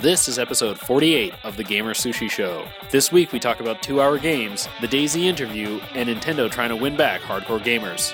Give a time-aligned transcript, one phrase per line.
[0.00, 2.66] This is episode 48 of the Gamer Sushi Show.
[2.90, 6.76] This week we talk about two hour games, the DayZ interview, and Nintendo trying to
[6.76, 8.12] win back hardcore gamers.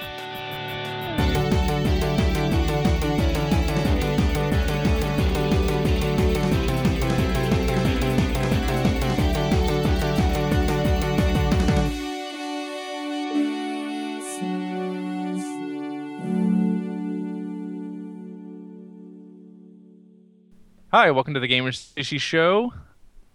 [20.93, 22.73] Hi, welcome to the Gamer Sushi Show.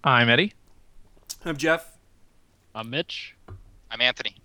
[0.04, 0.54] I'm Eddie,
[1.44, 1.98] I'm Jeff.
[2.74, 3.36] I'm Mitch.
[3.90, 4.36] I'm Anthony.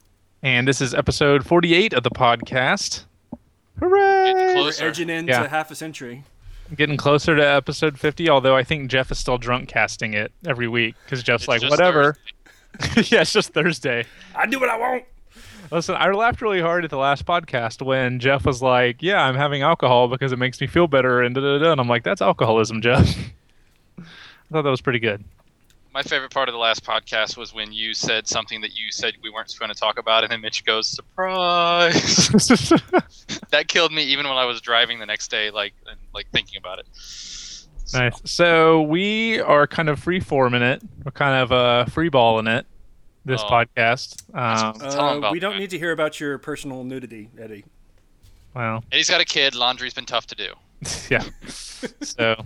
[0.42, 3.04] and this is episode 48 of the podcast.
[3.78, 4.32] Hooray!
[4.32, 4.88] Getting We're closer.
[4.88, 5.48] edging into Yeah.
[5.48, 6.24] half a century.
[6.77, 10.68] Getting closer to episode 50, although I think Jeff is still drunk casting it every
[10.68, 12.16] week because Jeff's It's like, whatever.
[12.96, 14.04] yeah, it's just Thursday.
[14.37, 15.04] I do what I want.
[15.70, 19.37] Listen, I laughed really hard at the last podcast when Jeff was like, "Yeah, I'm
[19.37, 21.73] having alcohol because it makes me feel better," and da da da.
[21.73, 23.06] And I'm like, "That's alcoholism, Jeff."
[23.98, 24.02] I
[24.52, 25.23] thought that was pretty good.
[25.93, 29.15] My favorite part of the last podcast was when you said something that you said
[29.23, 32.29] we weren't going to talk about, and then Mitch goes, "Surprise!"
[33.51, 36.59] that killed me even when I was driving the next day, like and, like thinking
[36.59, 36.87] about it.
[36.93, 38.21] So, Nice.
[38.24, 40.82] So we are kind of free forming it.
[41.04, 42.66] We're kind of uh, free balling it.
[43.24, 43.49] This Oh.
[43.49, 44.23] podcast.
[44.35, 44.80] Um,
[45.24, 45.59] Uh, we don't that.
[45.59, 47.65] need to hear about your personal nudity, Eddie.
[48.54, 49.54] well, Eddie's got a kid.
[49.54, 50.54] Laundry's been tough to do.
[51.10, 51.23] yeah.
[52.01, 52.37] so,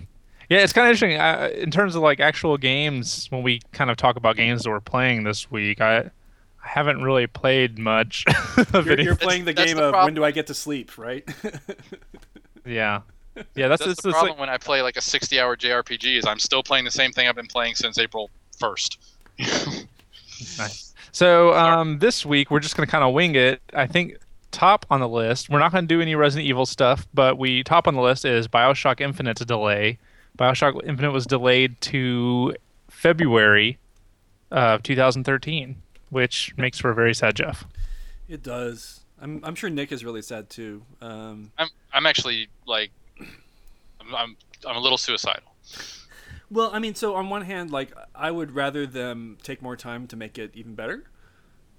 [0.50, 3.26] yeah, it's kind of interesting uh, in terms of like actual games.
[3.30, 7.02] When we kind of talk about games that we're playing this week, I, I haven't
[7.02, 8.24] really played much.
[8.72, 10.54] of You're, you're playing the that's game the of prob- when do I get to
[10.54, 11.24] sleep, right?
[12.66, 13.02] yeah,
[13.54, 13.68] yeah.
[13.68, 16.18] That's, That's it's, the it's problem like, when I play like a 60-hour JRPG.
[16.18, 18.30] Is I'm still playing the same thing I've been playing since April
[18.60, 19.86] 1st.
[20.58, 20.94] Nice.
[21.12, 23.62] So um, this week we're just gonna kind of wing it.
[23.72, 24.16] I think
[24.50, 25.50] top on the list.
[25.50, 28.48] We're not gonna do any Resident Evil stuff, but we top on the list is
[28.48, 29.98] Bioshock Infinite's delay.
[30.38, 32.54] Bioshock Infinite was delayed to
[32.90, 33.78] February
[34.50, 35.76] of 2013,
[36.10, 37.64] which makes for a very sad Jeff.
[38.28, 39.00] it does.
[39.20, 40.82] I'm, I'm sure Nick is really sad too.
[41.00, 42.90] Um, I'm I'm actually like
[44.00, 44.36] I'm I'm,
[44.66, 45.54] I'm a little suicidal.
[46.54, 50.06] Well, I mean, so on one hand, like I would rather them take more time
[50.08, 51.02] to make it even better.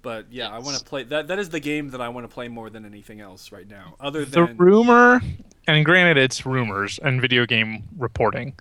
[0.02, 1.28] But yeah, I want to play that.
[1.28, 3.96] That is the game that I want to play more than anything else right now.
[3.98, 5.20] Other than The rumor,
[5.66, 8.54] and granted it's rumors and video game reporting.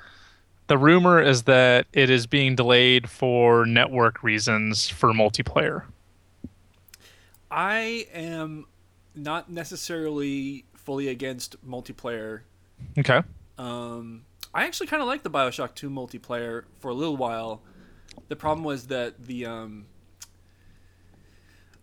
[0.68, 5.84] The rumor is that it is being delayed for network reasons for multiplayer.
[7.52, 8.66] I am
[9.14, 12.42] not necessarily fully against multiplayer.
[12.97, 13.22] Okay.
[13.58, 14.24] Um,
[14.55, 17.61] I actually kind of like the Bioshock 2 multiplayer for a little while.
[18.29, 19.85] The problem was that the um,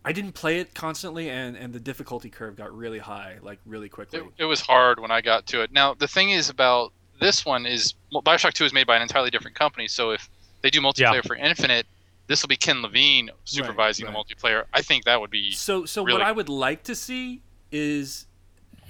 [0.05, 3.91] I didn't play it constantly, and, and the difficulty curve got really high, like really
[3.91, 4.21] quickly.
[4.21, 5.71] It, it was hard when I got to it.
[5.71, 9.03] Now the thing is about this one is well, Bioshock Two is made by an
[9.03, 9.87] entirely different company.
[9.87, 10.31] So if
[10.63, 11.21] they do multiplayer Yeah.
[11.21, 11.87] for Infinite,
[12.27, 14.15] this will be Ken Levine supervising right.
[14.15, 14.65] the multiplayer.
[14.73, 18.27] I think that would be So, so really- what I would like to see is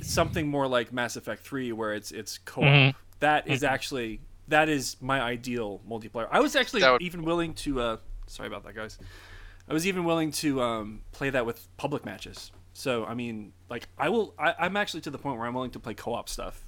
[0.00, 2.64] something more like Mass Effect 3, where it's it's co-op.
[2.66, 2.94] Mhm.
[3.22, 6.28] That is actually that is my ideal multiplayer.
[6.30, 7.80] I was actually would- even willing to.
[7.80, 7.96] Uh,
[8.26, 8.98] sorry about that, guys.
[9.68, 12.50] I was even willing to um, play that with public matches.
[12.74, 14.34] So I mean, like I will.
[14.38, 16.64] I, I'm actually to the point where I'm willing to play co-op stuff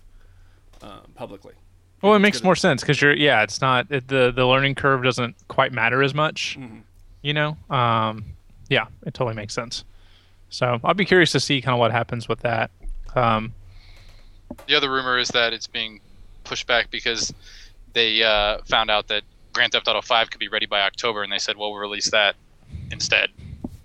[0.82, 1.54] um, publicly.
[2.02, 2.44] Well, it it's makes good.
[2.44, 6.02] more sense because you're yeah, it's not it, the the learning curve doesn't quite matter
[6.02, 6.56] as much.
[6.58, 6.82] Mhm.
[7.22, 8.24] You know, um,
[8.68, 9.84] yeah, it totally makes sense.
[10.50, 12.70] So I'll be curious to see kind of what happens with that.
[13.16, 13.54] Um,
[14.68, 16.00] the other rumor is that it's being
[16.44, 17.32] pushed back because
[17.92, 19.22] they uh, found out that
[19.52, 22.10] Grand Theft Auto Five could be ready by October, and they said, "Well, we'll release
[22.10, 22.36] that
[22.90, 23.30] instead."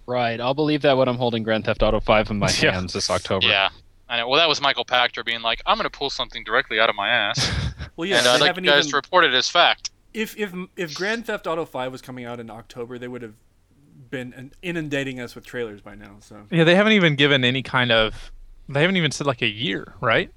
[0.06, 0.42] Right.
[0.42, 2.72] I'll believe that when I'm holding Grand Theft Auto 5 in my Yeah.
[2.72, 3.46] hands this October.
[3.46, 3.70] Yeah.
[4.10, 4.28] I know.
[4.28, 6.96] Well, that was Michael Pachter being like, "I'm going to pull something directly out of
[6.96, 7.52] my ass,"
[7.96, 8.92] Well, yeah, and I'd they like haven't you guys even.
[8.92, 9.92] to report it as fact.
[10.14, 13.36] if if if Grand Theft Auto 5 was coming out in October, they would have
[14.10, 16.16] been inundating us with trailers by now.
[16.22, 18.32] So yeah, they haven't even given any kind of.
[18.68, 20.32] They haven't even said like a year, right?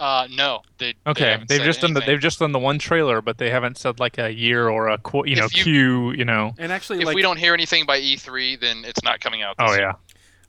[0.00, 0.94] Uh, no, they.
[1.04, 3.36] they Okay, haven't they've said just done the, they've just done the one trailer, but
[3.38, 6.10] they haven't said like a year or a qu- you know If you- Q.
[6.12, 6.54] You know.
[6.58, 9.56] and actually, If like we don't hear anything by E3, then it's not coming out.
[9.58, 9.80] This Oh year.
[9.82, 9.92] yeah.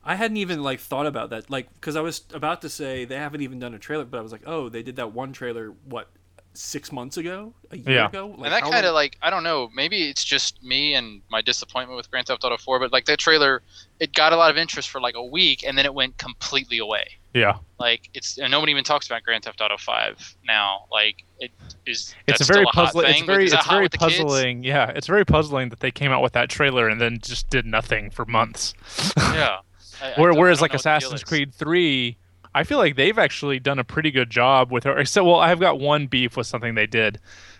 [0.04, 3.14] I hadn't even like thought about that, like because I was about to say they
[3.16, 5.74] haven't even done a trailer, but I was like, oh, they did that one trailer
[5.84, 6.08] what
[6.54, 8.08] six months ago, a year Yeah.
[8.08, 9.70] ago, like, and that kind of like I don't know.
[9.74, 13.18] Maybe it's just me and my disappointment with Grand Theft Auto 4, but like that
[13.18, 13.62] trailer,
[14.00, 16.78] it got a lot of interest for like a week, and then it went completely
[16.78, 17.06] away.
[17.34, 17.56] Yeah.
[17.78, 20.84] Like it's and nobody even talks about Grand Theft Auto 5 now.
[20.92, 21.50] Like it
[21.86, 22.14] is.
[22.26, 23.06] It's a very puzzling.
[23.08, 24.18] It's very it's very with the kids?
[24.18, 24.62] puzzling.
[24.64, 27.64] Yeah, it's very puzzling that they came out with that trailer and then just did
[27.66, 28.74] nothing for months.
[29.16, 29.58] Yeah.
[30.02, 31.24] I- I Where, don't- I whereas like know what the deal Assassin's.
[31.24, 32.16] Creed Three,
[32.54, 35.04] I feel like they've actually done a pretty good job with her.
[35.04, 37.18] So well, I've got one beef with something they did.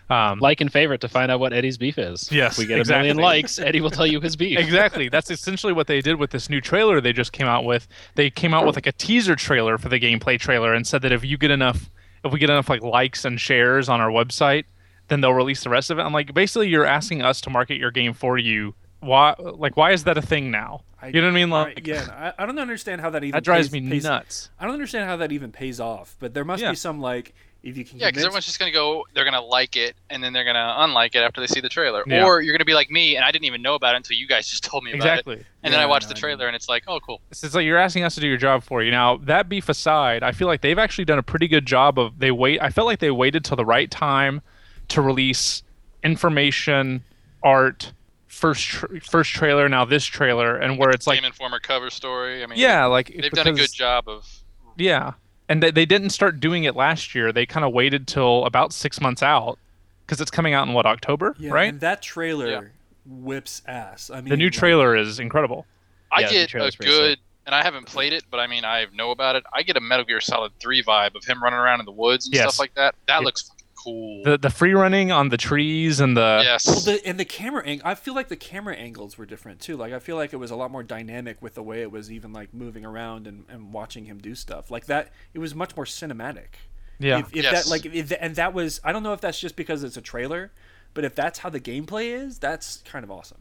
[0.09, 2.31] Um, Like and favorite to find out what Eddie's beef is.
[2.31, 4.59] Yes, If we get a million likes, Eddie will tell you his beef.
[4.59, 5.07] exactly.
[5.09, 7.87] That's essentially what they did with this new trailer they just came out with.
[8.15, 11.11] They came out with like a teaser trailer for the gameplay trailer and said that
[11.11, 11.89] if you get enough,
[12.23, 14.65] if we get enough like likes and shares on our website,
[15.07, 16.01] then they'll release the rest of it.
[16.01, 18.75] I'm like, basically, you're asking us to market your game for you.
[18.99, 19.35] Why?
[19.37, 20.81] Like, why is that a thing now?
[21.01, 21.51] I- you know what I mean?
[21.51, 24.03] I- Like, yeah, I, I don't understand how that even that drives pays- me pays-
[24.05, 24.49] nuts.
[24.59, 26.69] I don't understand how that even pays off, but there must Yeah.
[26.71, 27.33] be some like
[27.63, 27.97] if you can.
[27.97, 29.05] Yeah, because everyone's just gonna go.
[29.13, 32.03] They're gonna like it, and then they're gonna unlike it after they see the trailer.
[32.05, 32.25] Yeah.
[32.25, 34.27] Or you're gonna be like me, and I didn't even know about it until you
[34.27, 35.11] guys just told me about it.
[35.11, 35.45] Exactly.
[35.63, 37.21] And then I watched no, the trailer, and it's like, oh, cool.
[37.31, 38.91] It's it's like you're asking us to do your job for you.
[38.91, 42.19] Now, that beef aside, I feel like they've actually done a pretty good job of
[42.19, 42.61] they wait.
[42.61, 44.41] I felt like they waited till the right time
[44.89, 45.63] to release
[46.03, 47.03] information,
[47.41, 47.93] art,
[48.27, 52.43] first tr first trailer, now this trailer, and where it's like, Game Informer cover story.
[52.43, 54.27] I mean, yeah, like they've done a good job of.
[54.75, 55.13] Yeah,
[55.49, 57.31] and they, they didn't start doing it last year.
[57.31, 59.57] They kind of waited till about six months out
[60.05, 61.69] because it's coming out in what October, yeah, right?
[61.69, 62.61] And that trailer Yeah.
[63.05, 64.09] whips ass.
[64.09, 65.65] I mean, The new like- trailer is incredible.
[66.11, 68.47] I Yeah, the get a trailer's pretty good, and I haven't played it, but I
[68.47, 69.43] mean, I know about it.
[69.53, 72.25] I get a Metal Gear Solid 3 vibe of him running around in the woods
[72.27, 72.43] and Yes.
[72.43, 72.95] stuff like that.
[73.07, 73.25] That Yeah.
[73.25, 74.23] looks fucking cool.
[74.23, 76.65] The the free running on the trees and the yes.
[76.67, 79.75] Well, the and the camera ang- I feel like the camera angles were different too.
[79.77, 82.11] Like I feel like it was a lot more dynamic with the way it was
[82.11, 85.11] even like moving around and, and watching him do stuff like that.
[85.33, 86.55] It was much more cinematic.
[86.99, 87.19] yeah.
[87.19, 87.65] If, if Yes.
[87.65, 90.01] that like if, and that was I don't know if that's just because it's a
[90.01, 90.51] trailer,
[90.93, 93.39] but if that's how the gameplay is, that's kind of awesome.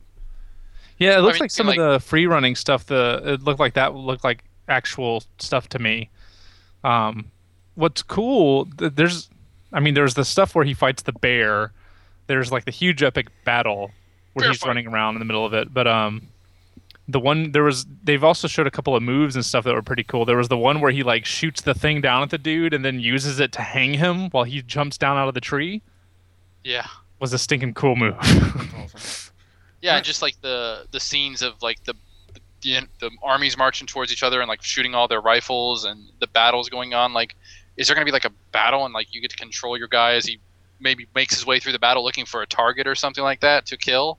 [0.99, 2.87] Yeah, it looks mean, like some like- of the free running stuff.
[2.87, 6.11] The it looked like that looked like actual stuff to me.
[6.85, 7.31] Um,
[7.75, 8.69] what's cool?
[8.77, 9.29] There's,
[9.73, 11.73] I mean, there's the stuff where he fights the bear.
[12.27, 13.91] There's like the huge epic battle
[14.35, 14.69] where Bear he's fight.
[14.69, 15.73] running around in the middle of it.
[15.73, 16.29] But um,
[17.09, 19.83] the one there was they've also showed a couple of moves and stuff that were
[19.83, 20.25] pretty cool.
[20.25, 22.85] There was the one where he like shoots the thing down at the dude and
[22.85, 25.83] then uses it to hang him while he jumps down out of the tree.
[26.65, 26.87] yeah.
[27.21, 28.17] Was a stinking cool move.
[29.81, 31.95] Yeah, and just like the the scenes of like the
[32.61, 36.29] the, the armies marching towards each other and like shooting all their rifles and the
[36.29, 37.13] battles going on.
[37.13, 37.35] Like,
[37.77, 40.15] is there gonna be like a battle and like you get to control your guy
[40.15, 40.39] as he
[40.81, 43.67] maybe makes his way through the battle looking for a target or something like that
[43.67, 44.19] to kill?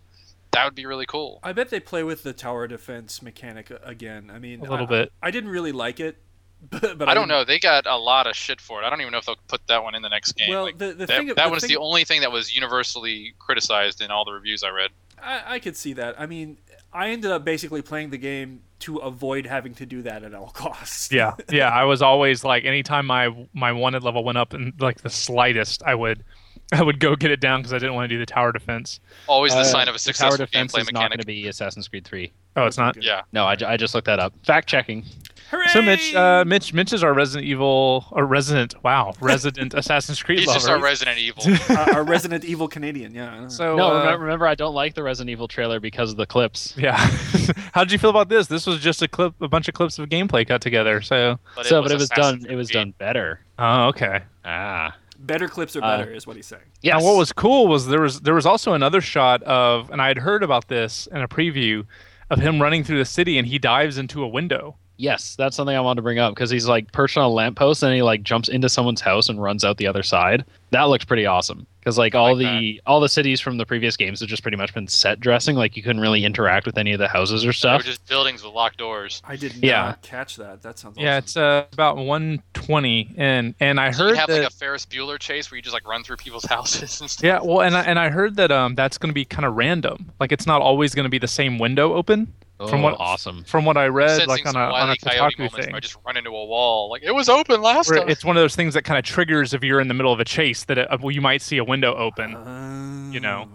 [0.52, 1.40] That would be really cool.
[1.42, 4.30] I bet they play with the tower defense mechanic again.
[4.34, 5.12] I mean, A little I- bit.
[5.22, 6.18] I didn't really like it,
[6.70, 7.44] but, but I don't didn't- know.
[7.44, 8.86] They got a lot of shit for it.
[8.86, 10.50] I don't even know if they'll put that one in the next game.
[10.50, 12.56] Well, Like, the, the that thing that the was thing, the only thing that was
[12.56, 14.92] universally criticized in all the reviews I read.
[15.22, 16.20] I, I could see that.
[16.20, 16.58] I mean,
[16.94, 20.50] I ended up basically playing the game to avoid having to do that at all
[20.50, 21.12] costs.
[21.12, 21.70] Yeah, yeah.
[21.70, 25.84] I was always like, anytime my my wanted level went up in like the slightest,
[25.84, 26.24] I would
[26.72, 29.00] I would go get it down because I didn't want to do the tower defense.
[29.28, 31.26] Always the Uh, sign of a the successful tower defense gameplay is not going to
[31.26, 32.32] be Assassin's Creed 3.
[32.56, 33.02] Oh, it's not.
[33.04, 33.22] Yeah.
[33.32, 34.34] No, I, I just looked that up.
[34.46, 35.06] Fact checking.
[35.54, 35.68] Hooray!
[35.68, 38.82] So Mitch, uh, Mitch, Mitch is our Resident Evil or Resident.
[38.84, 40.58] Wow, Resident Assassin's Creed He's lover.
[40.60, 41.44] just our Resident Evil.
[41.78, 43.14] our, our Resident Evil Canadian.
[43.14, 43.48] Yeah.
[43.50, 46.26] So no, uh, remember, remember, I don't like the Resident Evil trailer because of the
[46.26, 46.74] clips.
[46.76, 46.98] yeah.
[47.74, 48.48] How did you feel about this?
[48.48, 51.02] This was just a clip, a bunch of clips of gameplay cut together.
[51.02, 52.40] So, But so, but it was Assassin's done.
[52.40, 53.42] Creed It was done better.
[53.60, 54.22] oh, okay.
[54.46, 56.64] Ah, better clips are uh, better, is what he's saying.
[56.82, 56.98] Yeah.
[56.98, 60.18] What was cool was there was there was also another shot of, and I had
[60.18, 61.86] heard about this in a preview
[62.30, 64.76] of him running through the city, and he dives into a window.
[64.98, 67.82] Yes, that's something I wanted to bring up because he's like perched on a lamppost
[67.84, 70.46] and he like jumps into someone's house and runs out the other side.
[70.70, 73.98] That looks pretty awesome because like all like the all the cities from the previous
[73.98, 75.56] games have just pretty much been set dressing.
[75.56, 77.84] Like you couldn't really interact with any of the houses or They were stuff.
[77.84, 79.22] just buildings with locked doors.
[79.26, 79.96] I did not Yeah.
[80.04, 80.62] catch that.
[80.62, 81.24] That sounds Yeah, awesome.
[81.24, 84.40] it's uh, about 120, and and I So heard you have that.
[84.44, 87.24] like a Ferris Bueller chase where you just like run through people's houses and stuff.
[87.24, 89.56] Yeah, well, and I, and I heard that um that's going to be kind of
[89.56, 90.12] random.
[90.20, 92.32] Like it's not always going to be the same window open.
[92.68, 93.44] From Oh, what- awesome.
[93.44, 94.98] From what I read, like on a on Wile a.
[94.98, 96.90] Coyote Kotaku thing, I just run into a wall.
[96.90, 98.10] Like it was open last time.
[98.10, 100.20] it's one of those things that kind of triggers if you're in the middle of
[100.20, 102.36] a chase that it, uh, well, you might see a window open.
[102.36, 103.48] Uh, you know.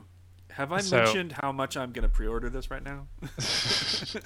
[0.59, 3.07] Have I So- mentioned how much I'm going to pre-order this right now?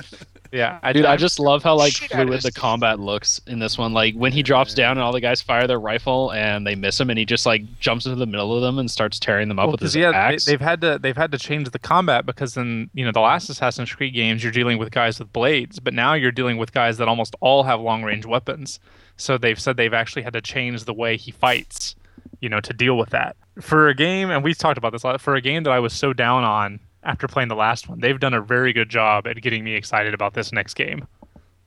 [0.54, 3.00] Yeah, I, Dude, I just love how like Shit out of fluid this the combat
[3.00, 3.94] looks in this one.
[3.94, 7.00] Like when he drops down and all the guys fire their rifle and they miss
[7.00, 9.58] him, and he just like jumps into the middle of them and starts tearing them
[9.58, 10.44] up Well, with 'cause, his yeah, they, axe.
[10.44, 13.48] they've had to they've had to change the combat because in you know the last
[13.48, 16.98] Assassin's Creed games you're dealing with guys with blades, but now you're dealing with guys
[16.98, 18.78] that almost all have long range weapons.
[19.16, 21.94] So they've said they've actually had to change the way he fights,
[22.42, 23.36] you know, to deal with that.
[23.60, 25.78] For a game, and we've talked about this a lot, for a game that I
[25.78, 29.26] was so down on after playing the last one, they've done a very good job
[29.26, 31.06] at getting me excited about this next game.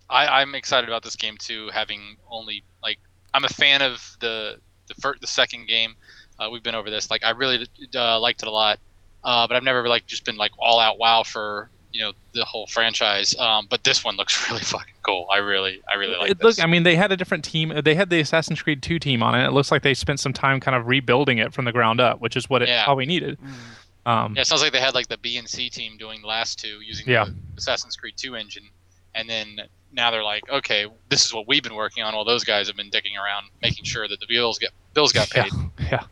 [0.10, 1.70] I, I'm excited about this game too.
[1.74, 3.00] Having only like
[3.34, 5.96] I'm a fan of the the first, the second game.
[6.38, 7.10] Uh, we've been over this.
[7.10, 7.66] Like I really
[7.96, 8.80] uh, liked it a lot,
[9.24, 12.44] uh, but I've never like just been like all out wow for you know the
[12.44, 13.34] whole franchise.
[13.40, 15.28] Um, but this one looks really fucking cool.
[15.32, 16.58] I really, I really like it this.
[16.58, 17.72] look, I mean, they had a different team.
[17.84, 19.46] They had the Assassin's Creed 2 team on it.
[19.46, 22.20] It looks like they spent some time kind of rebuilding it from the ground up,
[22.20, 22.84] which is what it Yeah.
[22.84, 23.38] probably needed.
[23.40, 24.12] Mm.
[24.12, 26.28] Um, yeah, it sounds like they had like the B and C team doing the
[26.28, 27.26] last two using Yeah.
[27.26, 28.70] the Assassin's Creed 2 engine,
[29.16, 29.62] and then
[29.94, 32.14] now they're like, okay, this is what we've been working on.
[32.14, 35.30] While those guys have been dicking around, making sure that the bills get bills got
[35.32, 35.52] paid.
[35.80, 35.88] Yeah.
[35.92, 36.04] yeah.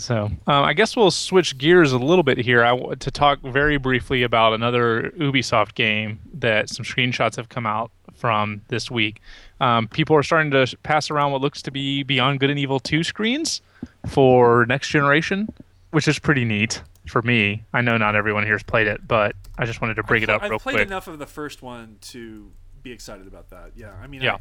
[0.00, 2.64] So um, I guess we'll switch gears a little bit here.
[2.64, 7.66] I want to talk very briefly about another Ubisoft game that some screenshots have come
[7.66, 9.20] out from this week.
[9.60, 12.80] Um, people are starting to pass around what looks to be Beyond Good and Evil
[12.80, 13.60] 2 screens
[14.06, 15.48] for next generation,
[15.90, 17.64] which is pretty neat for me.
[17.72, 20.28] I know not everyone here has played it, but I just wanted to bring I've
[20.28, 22.50] it up pl- real I've played enough of the first one to
[22.82, 23.72] be excited about that.
[23.76, 24.38] Yeah, I mean, Yeah.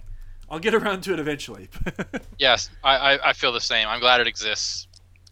[0.49, 1.69] I, will get around to it eventually.
[2.37, 3.85] Yes, I, I, I feel the same.
[3.89, 4.87] I'm glad it exists,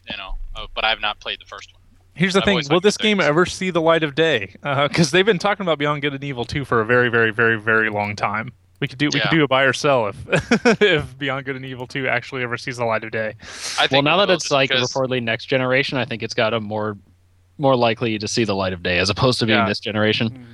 [0.09, 1.81] you know, uh, but I have not played the first one.
[2.13, 4.55] Here's the I've thing: Will this game ever see the light of day?
[4.63, 7.59] Because they've been talking about Beyond Good and Evil 2 for a very, very, very,
[7.59, 8.51] very long time.
[8.79, 9.37] We could do we could Yeah.
[9.37, 12.77] do a buy or sell if if Beyond Good and Evil 2 actually ever sees
[12.77, 13.35] the light of day.
[13.79, 16.53] I think Well, now that it's like because- reportedly next generation, I think it's got
[16.53, 16.97] a more
[17.59, 19.67] more likely to see the light of day as opposed to being Yeah.
[19.67, 20.29] this generation.
[20.29, 20.45] Mm.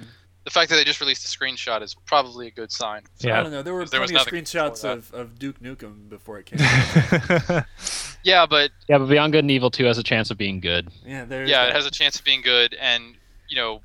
[0.44, 3.02] The fact that they just released a screenshot is probably a good sign.
[3.24, 3.42] I Yeah.
[3.44, 3.62] don't know.
[3.62, 6.60] There were 'Cause there was of screenshots of, of Duke Nukem before it came.
[7.50, 7.66] out.
[8.24, 10.90] Yeah, but Yeah, but Beyond Good and Evil 2 has a chance of being good.
[11.06, 11.70] yeah, there's yeah, that.
[11.70, 13.16] it has a chance of being good, and
[13.50, 13.82] you know,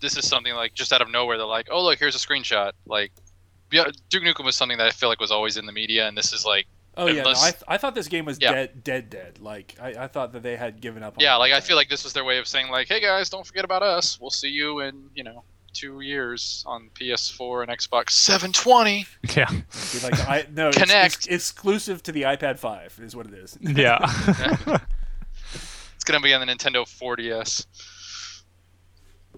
[0.00, 1.36] this is something like just out of nowhere.
[1.38, 3.12] They're like, "Oh, look, here's a screenshot." Like,
[3.70, 3.86] Duke
[4.22, 6.44] Nukem was something that I feel like was always in the media, and this is
[6.44, 6.66] like,
[6.96, 8.50] Oh yeah, no, I, th- I thought this game was Yeah.
[8.52, 9.38] dead, dead, dead.
[9.40, 11.14] Like I, I thought that they had given up.
[11.16, 11.38] on yeah, it.
[11.38, 13.64] like I feel like this was their way of saying like, "Hey guys, don't forget
[13.64, 14.18] about us.
[14.20, 19.06] We'll see you in you know two years on PS4 and Xbox 720."
[19.36, 21.06] yeah, Be like I no, it's- Kinect.
[21.06, 23.58] It's, exclusive to the iPad 5 is what it is.
[23.60, 23.98] yeah.
[25.94, 27.66] It's gonna be on the Nintendo 4DS.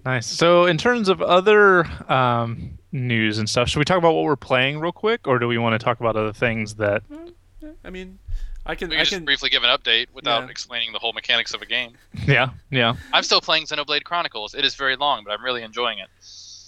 [0.04, 0.26] nice.
[0.26, 4.36] So, in terms of other um, news and stuff, should we talk about what we're
[4.36, 7.02] playing real quick, or do we want to talk about other things that?
[7.84, 8.18] I mean,
[8.66, 10.50] I can We I can just can briefly give an update without Yeah.
[10.50, 11.92] explaining the whole mechanics of a game.
[12.26, 12.94] Yeah, yeah.
[13.12, 14.54] I'm still playing Xenoblade Chronicles.
[14.54, 16.08] It is very long, but I'm really enjoying it.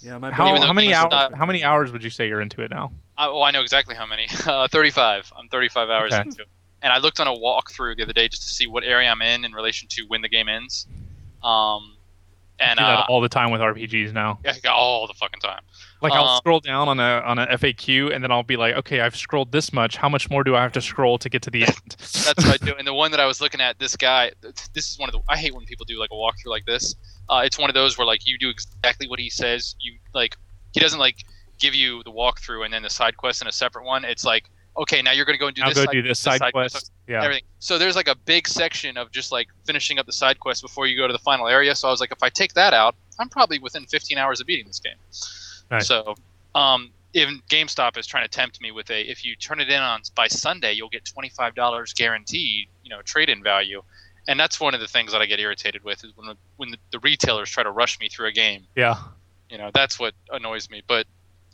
[0.01, 1.11] yeah my How, how many hours?
[1.11, 2.91] not- How many hours would you say you're into it now?
[3.17, 4.27] I, oh, I know exactly how many.
[4.47, 5.31] Uh, 35.
[5.37, 6.21] I'm 35 hours Okay.
[6.23, 6.47] into it.
[6.81, 9.21] And I looked on a walkthrough the other day just to see what area I'm
[9.21, 10.85] in in relation to when the game ends.
[11.43, 11.92] Um,
[12.63, 14.39] and do that uh, all the time with RPGs now.
[14.43, 15.61] Yeah, all the fucking time.
[16.01, 18.75] Like I'll Um, scroll down on a on a FAQ and then I'll be like,
[18.75, 19.95] okay, I've scrolled this much.
[19.97, 21.95] How much more do I have to scroll to get to the end?
[21.97, 22.73] That's what I do.
[22.77, 24.31] And the one that I was looking at, this guy,
[24.73, 25.21] this is one of the.
[25.29, 26.95] I hate when people do like a walkthrough like this.
[27.29, 29.75] Uh, it's one of those where like you do exactly what he says.
[29.79, 30.35] You like
[30.73, 31.17] he doesn't like
[31.59, 34.03] give you the walkthrough and then the side quest in a separate one.
[34.03, 35.77] It's like okay, now you're gonna go and do I'll this.
[35.77, 36.91] go side, do this side quest.
[37.07, 37.23] Yeah.
[37.23, 37.43] everything.
[37.59, 40.87] So there's like a big section of just like finishing up the side quest before
[40.87, 41.75] you go to the final area.
[41.75, 44.47] So I was like, if I take that out, I'm probably within 15 hours of
[44.47, 44.95] beating this game.
[45.69, 45.87] Nice.
[45.87, 46.15] So,
[46.55, 49.81] um, even GameStop is trying to tempt me with a if you turn it in
[49.81, 53.83] on by Sunday, you'll get $25 guaranteed, you know, trade-in value.
[54.27, 56.77] And that's one of the things that I get irritated with is when when the,
[56.91, 58.65] the retailers try to rush me through a game.
[58.75, 58.95] Yeah.
[59.49, 60.81] You know, that's what annoys me.
[60.87, 61.05] But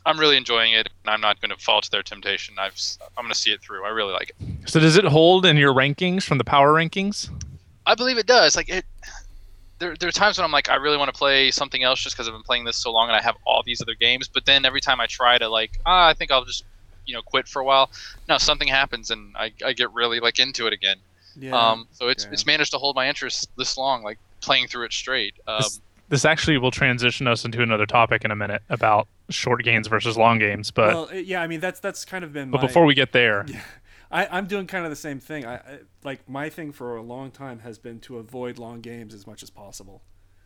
[0.06, 2.54] I'm really enjoying it, and I'm not going to fall to their temptation.
[2.58, 3.84] I've s- I'm going to see it through.
[3.84, 4.68] I really like it.
[4.70, 7.28] So does it hold in your rankings from the power rankings?
[7.86, 8.56] I believe it does.
[8.56, 8.84] Like it,
[9.78, 12.14] there, there are times when I'm like, I really want to play something else just
[12.16, 14.28] because I've been playing this so long and I have all these other games.
[14.28, 16.64] But then every time I try to like, ah, I think I'll just,
[17.06, 17.90] you know, quit for a while.
[18.28, 20.96] No, something happens and I, I get really like into it again.
[21.36, 21.52] yeah.
[21.56, 22.32] Um, so it's yeah.
[22.32, 25.34] it's managed to hold my interest this long, like playing through it straight.
[25.46, 25.80] Um, This-
[26.10, 30.16] This actually will transition us into another topic in a minute about short games versus
[30.16, 30.70] long games.
[30.70, 32.50] But well, yeah, I mean that's that's kind of been.
[32.50, 33.46] but my, before we get there,
[34.10, 35.46] I, I'm doing kind of the same thing.
[35.46, 39.14] I, I like my thing for a long time has been to avoid long games
[39.14, 40.02] as much as possible.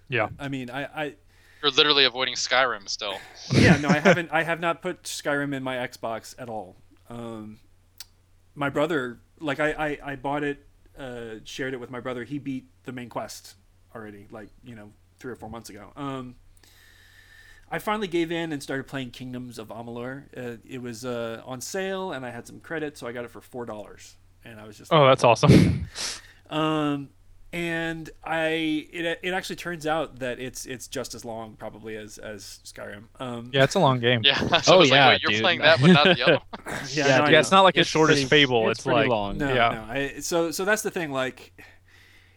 [0.09, 1.15] yeah, I mean, I, I
[1.65, 3.17] you're literally avoiding Skyrim still.
[3.53, 4.29] yeah, no, I haven't.
[4.31, 6.77] I have not put Skyrim in my Xbox at all.
[7.09, 7.59] Um,
[8.55, 10.67] my brother, like, I, I, I bought it,
[10.99, 12.25] uh, shared it with my brother.
[12.25, 13.55] He beat the main quest
[13.95, 15.91] already, like you know, three or four months ago.
[15.97, 16.35] Um,
[17.75, 20.25] I finally gave in and started playing Kingdoms of Amalur.
[20.37, 23.31] Uh, it was uh, on sale, and I had some credit, so I got it
[23.33, 24.15] for four dollars.
[24.45, 25.89] And I was just oh, that's awesome.
[26.51, 27.09] um,
[27.53, 32.19] and I it, it actually turns out that it's it's just as long probably as
[32.19, 33.05] as Skyrim.
[33.19, 34.21] Um, yeah, it's a long game.
[34.25, 34.37] Yeah.
[34.61, 35.41] So Oh, I was yeah, like, Wait, you're dude.
[35.43, 36.39] playing that, but not the other.
[36.93, 38.71] yeah, Yeah, no, Yeah, it's not like as It's short as pretty- Fable.
[38.71, 39.39] it's It's, pretty like long.
[39.39, 39.69] No, Yeah.
[39.71, 39.93] no.
[39.93, 41.11] I, so so that's the thing.
[41.11, 41.53] Like,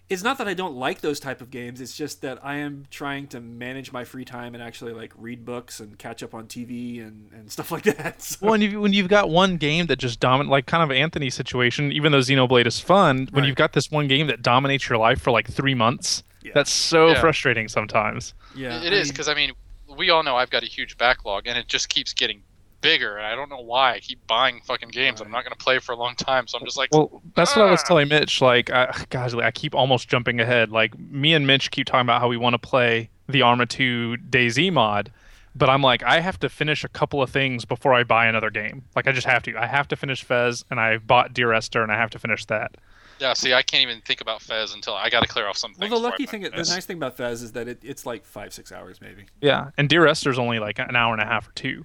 [0.09, 1.81] it's not that I don't like those type of games.
[1.81, 5.43] It's just that I am trying to manage my free time and actually like read
[5.43, 8.21] books and catch up on TV and, and stuff like that.
[8.21, 10.95] So, Well, when, you, when you've got one game that just dominate, like kind of
[10.95, 13.47] Anthony's situation, even though Xenoblade is fun, when Right.
[13.47, 16.51] you've got this one game that dominates your life for like three months, Yeah.
[16.55, 17.19] that's so Yeah.
[17.19, 18.33] frustrating sometimes.
[18.55, 19.51] yeah, It I is because I mean,
[19.97, 22.43] we all know I've got a huge backlog, and it just keeps getting
[22.81, 23.93] bigger, and I don't know why.
[23.93, 26.57] I keep buying fucking games I'm not going to play for a long time, so
[26.57, 27.87] I'm just like, Well, that's what I was Ah.
[27.87, 28.41] telling Mitch.
[28.41, 30.71] Like, I, gosh, I keep almost jumping ahead.
[30.71, 34.17] Like, me and Mitch keep talking about how we want to play the Arma 2
[34.29, 35.11] DayZ mod,
[35.55, 38.49] but I'm like, I have to finish a couple of things before I buy another
[38.51, 38.83] game.
[38.95, 39.57] Like, I just have to.
[39.57, 42.45] I have to finish Fez, and I bought Dear Esther, and I have to finish
[42.45, 42.75] that.
[43.19, 43.33] yeah.
[43.33, 45.89] See, I can't even think about Fez until I got to clear off something.
[45.89, 48.53] Well, the lucky thing, the nice thing about Fez is that it, it's like five,
[48.53, 49.25] six hours maybe.
[49.41, 51.83] Yeah, and Dear Esther's only like an hour and a half or two.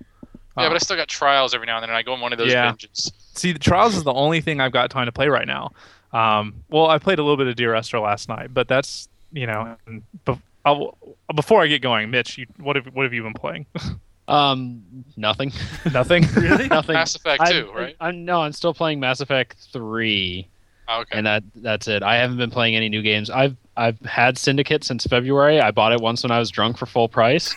[0.57, 2.21] Yeah, Uh, but I still got trials every now and then, and I go on
[2.21, 2.73] one of those Yeah.
[2.73, 3.11] binges.
[3.35, 5.73] See, the Trials is the only thing I've got time to play right now.
[6.13, 9.47] Um, well, I played a little bit of Dear Esther last night, but that's you
[9.47, 10.99] know, and bef- I'll,
[11.35, 13.67] before I get going, Mitch, you, what have what have you been playing?
[14.29, 14.83] Um,
[15.17, 15.53] nothing.
[15.93, 16.25] Nothing.
[16.37, 16.69] Really?
[16.69, 16.95] nothing.
[16.95, 17.97] Mass Effect 2, right?
[18.01, 20.47] I'm no, I'm still playing Mass Effect three,
[20.89, 21.19] Oh, okay.
[21.19, 22.05] and that that's it.
[22.05, 23.31] I haven't been playing any new games.
[23.31, 25.61] I've I've had Syndicate since February.
[25.61, 27.53] I bought it once when I was drunk for full price,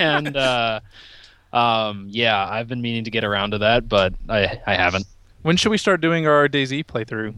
[0.00, 0.80] and uh,
[1.52, 5.06] um, yeah, I've been meaning to get around to that, but I I haven't.
[5.42, 7.34] when should we start doing our DayZ playthrough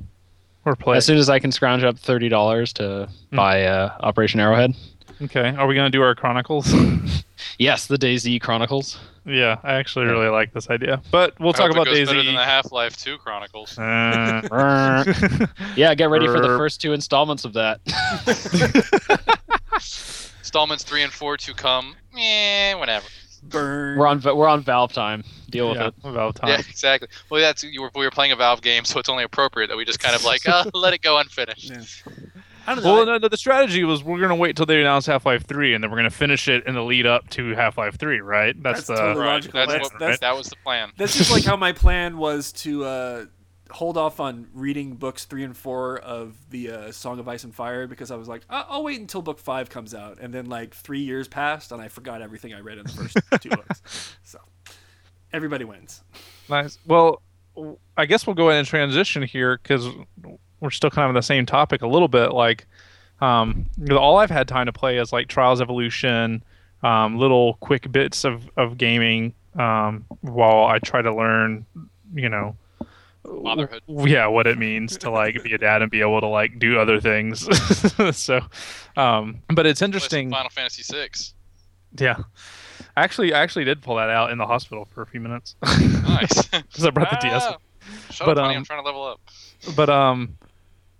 [0.65, 0.97] or play?
[0.97, 3.37] As soon as I can scrounge up thirty dollars to Hmm.
[3.37, 4.75] buy uh, Operation Arrowhead.
[5.23, 5.51] Okay.
[5.57, 6.73] Are we gonna do our Chronicles?
[7.59, 8.99] Yes, the DayZ Chronicles.
[9.27, 12.09] yeah, I actually really like this idea, but we'll I talk hope about it goes
[12.09, 12.45] better than the DayZ.
[12.45, 13.77] Half Life 2 Chronicles.
[13.77, 17.81] Uh, yeah, get ready for the first two installments of that.
[20.41, 21.97] Installments 3 and 4 to come.
[22.17, 23.07] Eh, whatever.
[23.43, 23.99] Burn.
[23.99, 25.25] we're on we're on Valve time.
[25.51, 25.95] Deal with yeah, it.
[26.03, 26.51] Valve time.
[26.51, 27.09] Yeah, exactly.
[27.31, 29.77] Well, that's you were, we were playing a Valve game, so it's only appropriate that
[29.77, 31.71] we just kind of like uh, let it go unfinished.
[31.71, 31.83] Yeah.
[32.67, 32.93] I don't know.
[32.93, 35.47] Well, I- no, no, the strategy was we're gonna wait till they announce Half Life
[35.47, 38.21] Three, and then we're gonna finish it in the lead up to Half Life Three,
[38.21, 38.55] right?
[38.63, 39.33] That's, That's the totally- Right.
[39.35, 39.59] Logical.
[39.61, 40.93] That's, That's- what, that's- that was the plan.
[40.97, 43.25] That's just like how my plan was to uh,
[43.73, 47.55] hold off on reading books three and four of the uh, Song of Ice and
[47.55, 50.47] Fire because I was like, I- I'll wait until book five comes out, and then
[50.47, 54.17] like three years passed and I forgot everything I read in the first two books.
[54.25, 54.39] So
[55.33, 56.03] everybody wins.
[56.49, 56.79] Nice.
[56.87, 57.23] Well,
[57.97, 59.87] I guess we'll go ahead and transition here because
[60.61, 62.33] we're still kind of on the same topic a little bit.
[62.33, 62.67] Like,
[63.21, 66.43] um, all I've had time to play is like Trials Evolution,
[66.83, 71.67] um, little quick bits of of gaming um, while I try to learn,
[72.15, 72.57] you know.
[73.87, 76.79] Yeah, what it means to like be a dad and be able to like do
[76.79, 77.47] other things.
[78.17, 78.41] so,
[78.97, 80.31] um, but it's interesting.
[80.31, 81.35] Final Fantasy 6.
[81.99, 82.17] Yeah,
[82.97, 86.47] actually, I actually did pull that out in the hospital for a few minutes Nice.
[86.47, 87.57] because I brought the DS Ah,
[88.11, 89.21] Shut But, up, honey, um, I'm trying to level up.
[89.77, 90.37] but um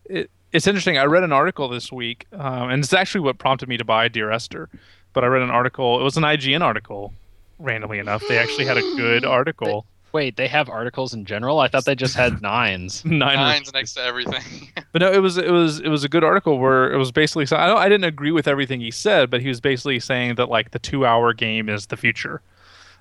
[0.05, 3.69] it, it's interesting i read an article this week um, and it's actually what prompted
[3.69, 4.69] me to buy dear esther
[5.15, 7.15] but i read an article it was an ign article
[7.59, 11.61] randomly enough they actually had a good article Wait, they have articles in general?
[11.61, 13.05] I thought they just had nines.
[13.05, 14.71] nine Nines next to everything.
[14.93, 17.47] but no it was it was it was a good article where it was basically
[17.47, 20.35] so i don't i didn't agree with everything he said but he was basically saying
[20.35, 22.43] that like the two hour game is the future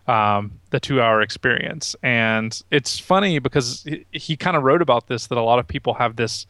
[0.07, 5.07] um, the two hour experience and it's funny because he, he kind of wrote about
[5.07, 6.47] this that a lot of people have this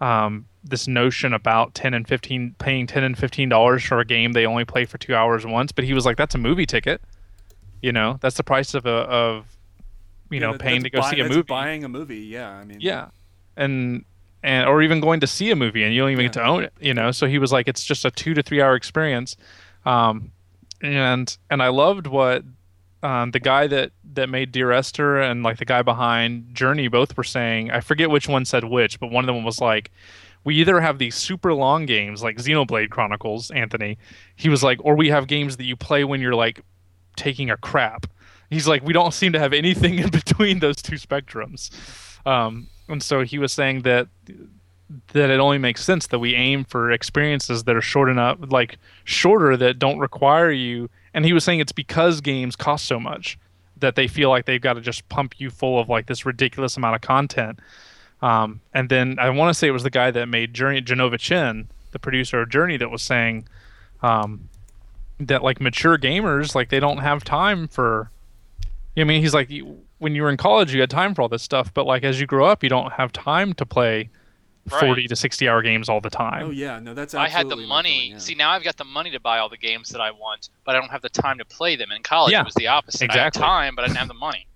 [0.00, 4.32] um, this notion about 10 and 15 paying 10 and 15 dollars for a game
[4.32, 7.02] they only play for two hours once but he was like that's a movie ticket
[7.82, 9.57] you know that's the price of a of
[10.30, 11.42] you know that- paying to go buy- see a movie.
[11.42, 12.50] Buying a movie, yeah.
[12.50, 13.08] I mean, yeah.
[13.56, 14.04] And
[14.42, 16.62] and or even going to see a movie and you don't even get to own
[16.62, 17.10] it you know?
[17.10, 19.36] So he was like it's just a two to three hour experience.
[19.84, 20.30] Um
[20.80, 22.44] and and i loved what
[23.02, 27.16] um, the guy that that made dear esther and like the guy behind journey both
[27.16, 29.90] were saying i forget which one said which but one of them was like
[30.44, 33.98] we either have these super long games like xenoblade chronicles anthony
[34.36, 36.62] he was like or we have games that you play when you're like
[37.16, 38.06] taking a crap
[38.50, 41.70] he's like we don't seem to have anything in between those two spectrums.
[42.26, 44.08] Um, and so he was saying that
[45.12, 48.78] that it only makes sense that we aim for experiences that are short enough like
[49.04, 50.88] shorter that don't require you.
[51.12, 53.38] And he was saying it's because games cost so much
[53.76, 56.76] that they feel like they've got to just pump you full of like this ridiculous
[56.76, 57.58] amount of content.
[58.20, 61.20] Um, and then i want to say it was the guy that made journey Jenova
[61.20, 63.46] Chen the producer of journey that was saying
[64.02, 64.48] um,
[65.20, 68.10] that like mature gamers like they don't have time for
[68.98, 69.50] I mean, he's like,
[69.98, 72.20] when you were in college, you had time for all this stuff, but like as
[72.20, 74.10] you grow up, you don't have time to play
[74.70, 74.80] Right.
[74.80, 76.46] forty to sixty hour games all the time.
[76.46, 77.14] Oh yeah, no, that's.
[77.14, 77.90] I had the money.
[78.00, 78.18] feeling, yeah.
[78.18, 80.76] See, now I've got the money to buy all the games that I want, but
[80.76, 81.90] I don't have the time to play them.
[81.90, 83.04] In college, Yeah, it was the opposite.
[83.06, 83.20] exactly.
[83.20, 84.46] I had time, but I didn't have the money.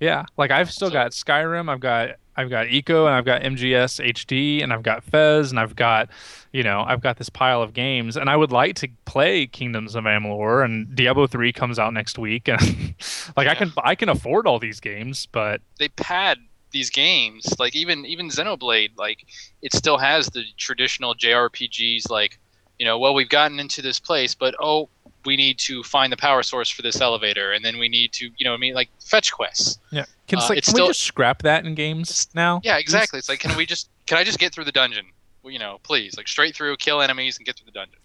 [0.00, 2.10] Yeah, like I've still So- got Skyrim, I've got
[2.40, 6.08] I've got Ico, and I've got MGS HD, and I've got Fez, and I've got
[6.52, 9.94] you know I've got this pile of games, and I would like to play Kingdoms
[9.94, 12.94] of Amalur, and Diablo three comes out next week, and
[13.36, 16.38] like I can I can afford all these games, but They pad
[16.70, 19.26] these games, like even even Xenoblade, like
[19.60, 22.38] it still has the traditional JRPGs, like
[22.78, 24.88] you know, well we've gotten into this place, but oh,
[25.24, 28.26] we need to find the power source for this elevator, and then we need to,
[28.36, 29.78] you know, what I mean, like fetch quests.
[29.90, 30.04] Yeah.
[30.28, 32.60] Can, Uh, like, it's can still- we just scrap that in games now?
[32.64, 33.18] Yeah, exactly.
[33.18, 35.06] It's like, can we just, can I just get through the dungeon?
[35.42, 37.98] Well, You know, please, like straight through, kill enemies, and get through the dungeon.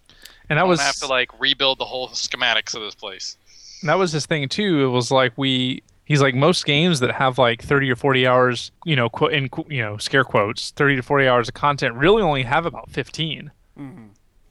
[0.48, 3.36] And I that was have to like rebuild the whole schematics of this place.
[3.82, 4.84] that was his thing too.
[4.84, 8.70] It was like we he's like most games that have like 30 or 40 hours,
[8.84, 12.22] you know, qu- in you know, scare quotes, 30 to 40 hours of content really
[12.22, 13.50] only have about 15.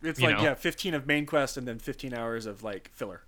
[0.06, 0.44] It's like know.
[0.44, 3.22] yeah, 15 of main quest and then 15 hours of like filler.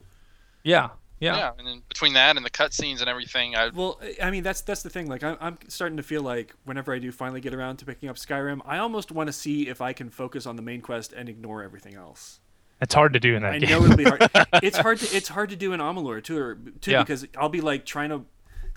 [0.64, 0.90] Yeah.
[1.20, 1.52] Yeah.
[1.58, 4.84] and then between that and the cutscenes and everything, I Well, I mean that's that's
[4.84, 5.08] the thing.
[5.08, 8.08] Like I'm, I'm starting to feel like whenever I do finally get around to picking
[8.10, 11.14] up Skyrim, I almost want to see if I can focus on the main quest
[11.14, 12.40] and ignore everything else.
[12.80, 13.70] It's hard to do in that I game.
[13.72, 14.30] know it'll be hard.
[14.62, 17.02] it's hard to it's hard to do in Amalur too, or, too Yeah.
[17.02, 18.26] because I'll be like trying to.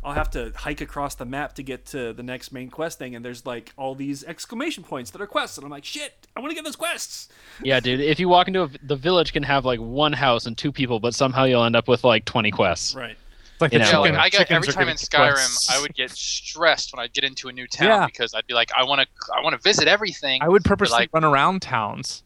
[0.02, 3.14] I'll have to hike across the map to get to the next main quest thing,
[3.14, 6.40] and there's like all these exclamation points that are quests, and I'm like, shit, I
[6.40, 7.28] want to get those quests.
[7.62, 8.00] Yeah, dude.
[8.00, 11.00] If you walk into a, the village, can have like one house and two people,
[11.00, 12.94] but somehow you'll end up with like twenty quests.
[12.94, 13.16] Right.
[13.52, 15.70] It's like You the know, chicken, like I get chickens every time in Skyrim, quests.
[15.70, 18.06] I would get stressed when I get into a new town Yeah.
[18.06, 20.42] because I'd be like, I want to, I want to visit everything.
[20.42, 22.22] I would purposely like- run around towns.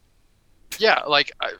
[0.79, 1.51] yeah, like I,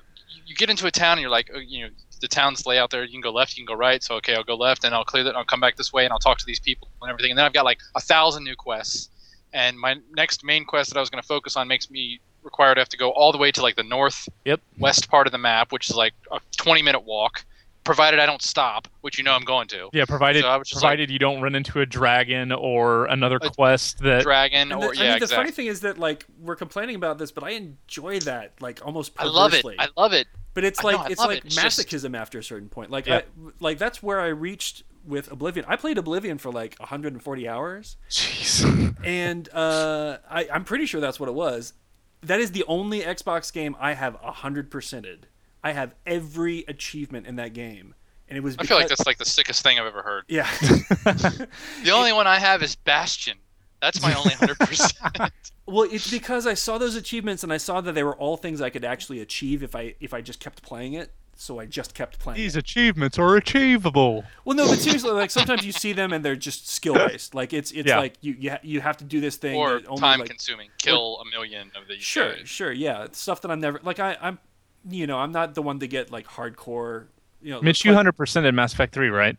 [0.45, 1.89] you get into a town and you're like, oh, you know,
[2.21, 3.03] the town's layout there.
[3.03, 4.01] You can go left, you can go right.
[4.03, 5.29] So okay, I'll go left and I'll clear that.
[5.29, 7.31] and I'll come back this way and I'll talk to these people and everything.
[7.31, 9.09] And then I've got like a thousand new quests.
[9.53, 12.75] And my next main quest that I was going to focus on makes me required
[12.75, 14.61] to have to go all the way to like the north Yep.
[14.77, 17.45] west part of the map, which is like a 20 minute walk,
[17.85, 19.89] provided I don't stop, which you know I'm going to.
[19.93, 23.05] Yeah, provided So I was just like- provided you don't run into a dragon or
[23.05, 25.35] another A quest that Dragon or the, yeah, I mean, the exactly.
[25.37, 29.13] funny thing is that like we're complaining about this, but I enjoy that like almost
[29.17, 29.63] I love it.
[29.79, 30.27] I love it.
[30.53, 31.45] But it's I know, like it's like it.
[31.45, 32.89] It's just- masochism after a certain point.
[32.91, 33.17] Like Yeah.
[33.17, 33.23] I,
[33.59, 35.65] like that's where I reached with Oblivion.
[35.67, 38.95] I played Oblivion for like 140 hours, Jeez.
[39.05, 41.73] and uh, I, I'm pretty sure that's what it was.
[42.23, 45.25] That is the only Xbox game I have 100 percented.
[45.65, 47.95] I have every achievement in that game,
[48.29, 48.55] and it was.
[48.59, 50.23] I feel like that's like the sickest thing I've ever heard.
[50.27, 50.47] Yeah.
[51.83, 53.37] The only one I have is Bastion.
[53.81, 54.93] That's my only hundred percent.
[55.65, 58.61] well, it's because I saw those achievements and I saw that they were all things
[58.61, 61.11] I could actually achieve if I if I just kept playing it.
[61.37, 62.37] So I just kept playing.
[62.37, 62.59] These it.
[62.59, 64.23] achievements are achievable.
[64.45, 67.35] Well, no, but seriously, like sometimes you see them and they're just skill based.
[67.35, 67.99] Like it's it's Yeah.
[67.99, 70.69] like you you, ha- you have to do this thing or only time like consuming.
[70.77, 72.01] Kill a million of these.
[72.01, 72.47] sure guys.
[72.47, 74.39] sure yeah it's stuff that I'm never like I I'm
[74.89, 77.07] you know I'm not the one to get like hardcore
[77.41, 79.37] you know Mitch, like- you hundred percent in Mass Effect Three, right?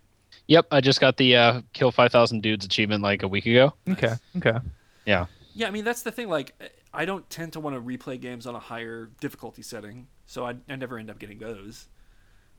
[0.49, 3.75] Yep, I just got the uh, kill five thousand dudes achievement like a week ago.
[3.89, 4.15] Okay.
[4.37, 4.59] Okay.
[5.07, 6.53] Yeah, yeah I mean that's the thing like
[6.93, 10.57] I don't tend to want to replay games on a higher difficulty setting so I,
[10.69, 11.87] I never end up getting those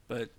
[0.07, 0.29] but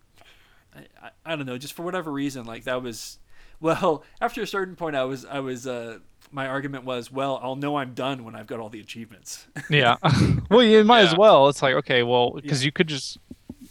[0.75, 3.19] I, I, I don't know just for whatever reason like that was
[3.61, 5.99] well after a certain point I was I was uh
[6.31, 9.97] my argument was well I'll know I'm done when I've got all the achievements Yeah.
[10.51, 11.49] well, you might as well.
[11.49, 12.67] It's like okay, well, because Yeah.
[12.67, 13.19] you could just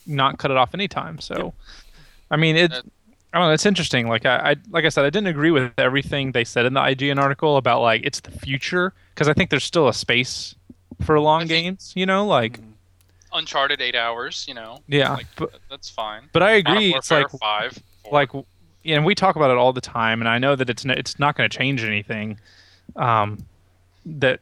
[0.06, 1.20] not cut it off anytime.
[1.20, 1.54] So,
[2.32, 2.72] I mean, it.
[2.72, 2.86] That-
[3.34, 3.54] I don't know.
[3.54, 4.08] It's interesting.
[4.08, 6.80] Like I, I, like I said, I didn't agree with everything they said in the
[6.80, 10.56] IGN article about like it's the future because I think there's still a space
[11.04, 11.92] for long think- games.
[11.96, 12.60] You know, like
[13.34, 14.46] Uncharted eight hours.
[14.48, 14.80] You know.
[14.88, 15.14] yeah.
[15.14, 16.30] Like, but that's fine.
[16.32, 16.96] but I agree.
[16.96, 17.78] It's like five.
[18.04, 18.14] four.
[18.14, 18.42] like yeah,
[18.88, 21.20] and we talk about it all the time and i know that it's n- it's
[21.20, 22.40] not going to change anything
[22.96, 23.38] um
[24.06, 24.40] that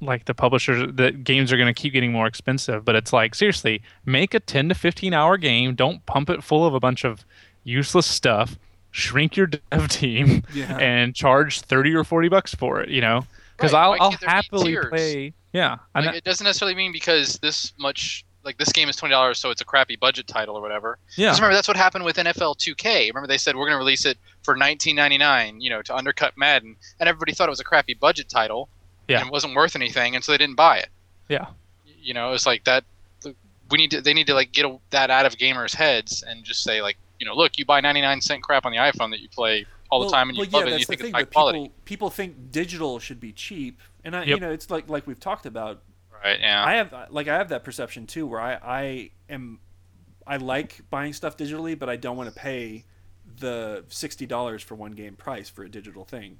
[0.00, 3.34] like the publishers that games are going to keep getting more expensive but it's like
[3.34, 7.04] seriously make a 10 to 15 hour game don't pump it full of a bunch
[7.04, 7.24] of
[7.64, 8.58] useless stuff
[8.90, 10.76] shrink your dev team Yeah.
[10.78, 13.24] and charge 30 or 40 bucks for it you know?
[13.56, 16.24] Because Right, i'll, why I'll can't there be happily play yeah I Like, know- it
[16.24, 19.64] doesn't necessarily mean because this much like this game is twenty dollars, so it's a
[19.64, 20.98] crappy budget title or whatever.
[21.16, 23.08] yeah Because remember that's what happened with NFL 2K.
[23.08, 26.76] Remember they said we're going to release it for 19.99, you know, to undercut Madden,
[27.00, 28.68] and everybody thought it was a crappy budget title,
[29.08, 29.18] Yeah.
[29.20, 30.88] and it wasn't worth anything, and so they didn't buy it.
[31.28, 31.46] yeah
[32.00, 32.84] You know, it's like that.
[33.70, 34.00] We need to.
[34.02, 37.24] They need to like get that out of gamers' heads and just say like, you
[37.26, 40.04] know, look, you buy 99 cent crap on the iPhone that you play all the
[40.06, 41.32] Well- time and you well, love yeah, it and you think thing, it's high but
[41.32, 41.58] quality.
[41.60, 44.28] People, people think digital should be cheap, and I, Yep.
[44.28, 45.80] you know, it's like like we've talked about.
[46.24, 46.40] Right?
[46.40, 46.64] Yeah.
[46.64, 49.60] I have like I have that perception too, where I I am
[50.26, 52.84] I like buying stuff digitally, but I don't want to pay
[53.38, 56.38] the sixty dollars for one game price for a digital thing.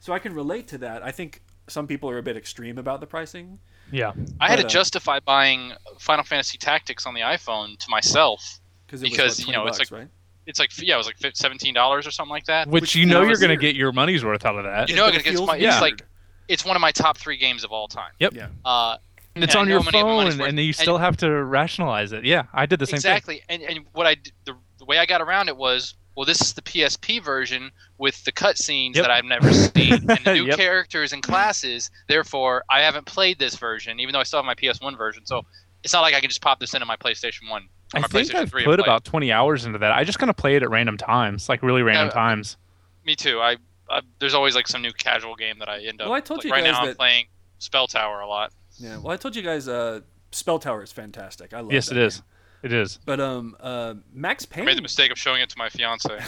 [0.00, 1.02] So I can relate to that.
[1.02, 3.58] I think some people are a bit extreme about the pricing.
[3.90, 8.60] yeah I had to uh, justify buying Final Fantasy Tactics on the iPhone to myself.
[8.86, 10.08] Because it Because, was, what, you know, 20 it's bucks, like- right?
[10.46, 12.68] It's like yeah, it was like seventeen dollars or something like that.
[12.68, 13.60] which, Which you know you're going to weird.
[13.62, 15.56] get your money's worth out of that You know, But it it gets feels my,
[15.56, 15.72] yeah.
[15.72, 16.04] it's like
[16.48, 18.12] it's one of my top three games of all time.
[18.18, 18.34] Yep.
[18.34, 18.48] Yeah.
[18.62, 18.98] Uh,
[19.34, 20.48] and it's and on your I'm gonna get my money's phone worth.
[20.48, 23.12] and then you And- still have to rationalize it yeah i did the same thing
[23.12, 23.42] exactly.
[23.48, 26.52] And and what I the, the way I got around it was well, this is
[26.52, 29.02] the PSP version with the cutscenes Yep.
[29.04, 30.56] that I've never seen and the new Yep.
[30.58, 31.90] characters and classes.
[32.06, 35.26] Therefore, I haven't played this version, even though I still have my PS1 version.
[35.26, 35.42] So
[35.82, 38.28] it's not like I can just pop this into my PlayStation One I my think
[38.30, 39.90] PlayStation I've 3 put about 20 hours into that.
[39.90, 42.58] I just kind of play it at random times, like really random Yeah, times.
[43.04, 43.40] Me too.
[43.40, 43.56] I,
[43.90, 46.06] I there's always like some new casual game that I end up.
[46.06, 47.26] Well, I told like, you right guys now I'm playing
[47.58, 48.52] Spell Tower a lot.
[48.78, 48.98] Yeah.
[48.98, 50.00] Well, I told you guys, uh,
[50.32, 51.54] Spell Tower is fantastic.
[51.54, 51.70] I love.
[51.70, 51.74] It.
[51.74, 52.16] Yes, that it is.
[52.16, 52.24] game.
[52.64, 52.98] It is.
[53.04, 54.64] But um, uh, Max I Payne.
[54.64, 56.18] made the mistake of showing it to my fiance.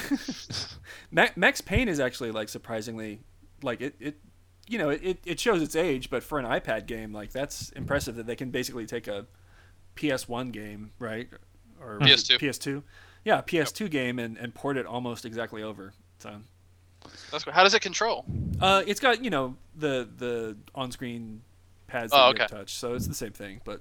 [1.37, 3.21] Max Payne is actually like surprisingly
[3.63, 3.95] like it.
[3.99, 4.17] it
[4.69, 8.17] you know, it, it shows its age, but for an iPad game, like that's impressive
[8.17, 9.27] that they can basically take a
[9.95, 11.29] PS1 game, right,
[11.81, 12.39] or PS2.
[12.39, 12.83] PS2,
[13.25, 15.93] yeah, PS2 game, and, and port it almost exactly over.
[16.19, 16.35] So,
[17.31, 17.53] That's cool.
[17.53, 18.25] How does it control?
[18.61, 21.43] uh, it's got you know the the on-screen
[21.87, 22.47] pads oh, that Oh, you okay.
[22.47, 23.61] touch, so it's the same thing.
[23.65, 23.81] But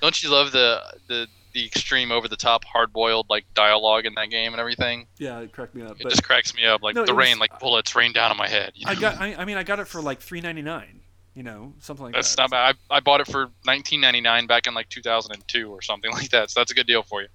[0.00, 4.14] Don't you love the the the extreme over the top hard boiled like dialogue in
[4.14, 5.06] that game and everything?
[5.18, 5.92] yeah, it cracked me up.
[5.98, 6.82] It But just cracks me up.
[6.82, 8.72] Like No, the it was- rain, like bullets rain down on my head.
[8.74, 11.00] you I got, I, I mean, I got it for like three ninety nine.
[11.34, 12.42] You know, something like That's that.
[12.42, 12.76] That's not bad.
[12.90, 16.50] I, I bought it for 19.99 back in like 2002 or something like that.
[16.50, 17.28] So that's a good deal for you.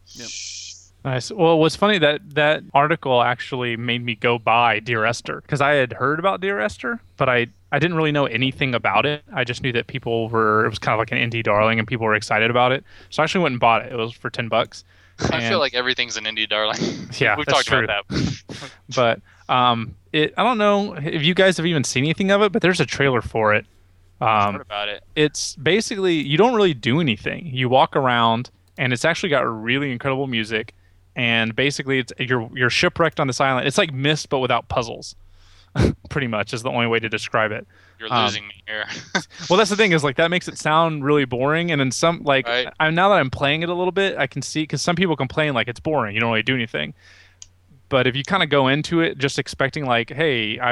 [1.03, 1.31] Nice.
[1.31, 5.73] Well, what's funny that that article actually made me go buy Dear Esther because I
[5.73, 9.23] had heard about Dear Esther, but I I didn't really know anything about it.
[9.33, 11.87] I just knew that people were it was kind of like an indie darling and
[11.87, 12.83] people were excited about it.
[13.09, 13.91] So I actually went and bought it.
[13.91, 14.83] It was for ten bucks.
[15.31, 16.77] I feel like everything's an indie, darling.
[17.19, 17.83] Yeah, we've talked true.
[17.83, 18.71] about that.
[18.95, 19.21] but
[19.53, 22.61] um, it I don't know if you guys have even seen anything of it, but
[22.61, 23.65] there's a trailer for it.
[24.21, 25.03] I've Um, heard about it.
[25.15, 27.47] it's basically you don't really do anything.
[27.47, 30.73] You walk around, and it's actually got really incredible music.
[31.17, 33.67] And basically, it's you're you're shipwrecked on this island.
[33.67, 35.15] It's like Myst, but without puzzles.
[36.09, 37.67] Pretty much is the only way to describe it.
[37.99, 38.85] You're um, losing me here.
[39.49, 41.71] Well, that's the thing is like that makes it sound really boring.
[41.71, 42.67] And in some like Right.
[42.79, 45.15] I'm now that I'm playing it a little bit, I can see because some people
[45.15, 46.15] complain like it's boring.
[46.15, 46.93] You don't really do anything.
[47.89, 50.71] But if you kind of go into it just expecting like, hey, I,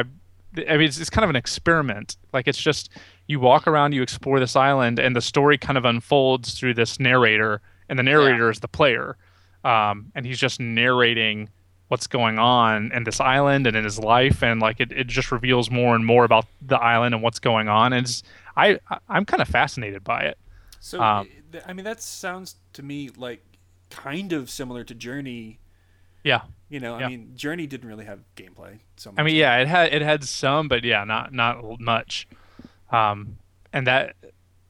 [0.67, 2.17] I mean, it's, it's kind of an experiment.
[2.33, 2.89] Like it's just
[3.27, 6.99] you walk around, you explore this island, and the story kind of unfolds through this
[6.99, 9.17] narrator, and the narrator is the player,
[9.63, 11.49] um, and he's just narrating
[11.93, 15.31] what's going on in this island and in his life, and like it, it just
[15.31, 17.93] reveals more and more about the island and what's going on.
[17.93, 18.23] And it's,
[18.57, 20.39] I I'm kind of fascinated by it.
[20.79, 21.29] So Um,
[21.67, 23.43] I mean, that sounds to me like
[23.91, 25.59] kind of similar to Journey.
[26.23, 26.41] Yeah.
[26.67, 27.05] You know, Yeah.
[27.05, 28.79] I mean, Journey didn't really have gameplay.
[28.97, 29.19] So much.
[29.19, 32.27] I mean, yeah, it had it had some, but yeah, not not much.
[32.89, 33.37] Um,
[33.71, 34.15] and that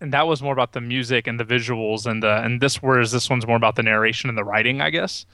[0.01, 3.13] and that was more about the music and the visuals and the and this whereas
[3.13, 5.25] this one's more about the narration and the writing, I guess.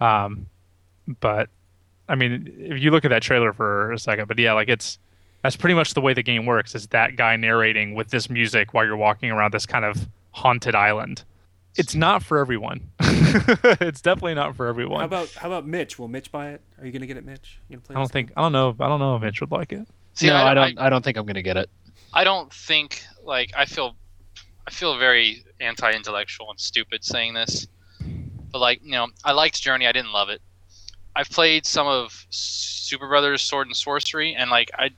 [0.00, 0.48] Um,
[1.20, 1.48] but
[2.08, 4.98] I mean, if you look at that trailer for a second, but yeah, like it's
[5.42, 6.74] that's pretty much the way the game works.
[6.74, 10.74] Is that guy narrating with this music while you're walking around this kind of haunted
[10.74, 11.24] island?
[11.76, 12.90] It's not for everyone.
[13.00, 15.00] it's definitely not for everyone.
[15.00, 15.98] How about how about Mitch?
[15.98, 16.62] Will Mitch buy it?
[16.78, 17.60] Are you gonna get it, Mitch?
[17.68, 18.74] You gonna play I don't this think I don't know.
[18.80, 19.86] I don't know if Mitch would like it.
[20.14, 20.78] See, no, I, I, don't.
[20.80, 21.70] I, don't think I'm gonna get it.
[22.12, 23.94] I don't think like I feel
[24.66, 27.68] I feel very anti-intellectual and stupid saying this,
[28.50, 29.86] but like you know I liked Journey.
[29.86, 30.40] I didn't love it.
[31.18, 34.90] I've played some of Super Brothers Sword and Sorcery, and like I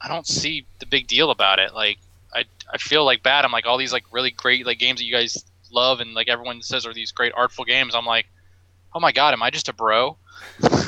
[0.00, 1.74] I don't see the big deal about it.
[1.74, 1.98] Like
[2.34, 3.44] I I feel like bad.
[3.44, 6.28] I'm like all these like really great like games that you guys love and like
[6.30, 7.94] everyone says are these great artful games.
[7.94, 8.26] I'm like,
[8.94, 10.16] oh my god, am I just a bro?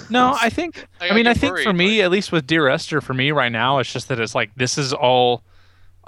[0.08, 0.86] No, I think.
[1.00, 3.30] Like, I mean, I think for me, like- at least with Dear Esther, for me
[3.32, 5.42] right now, it's just that it's like this is all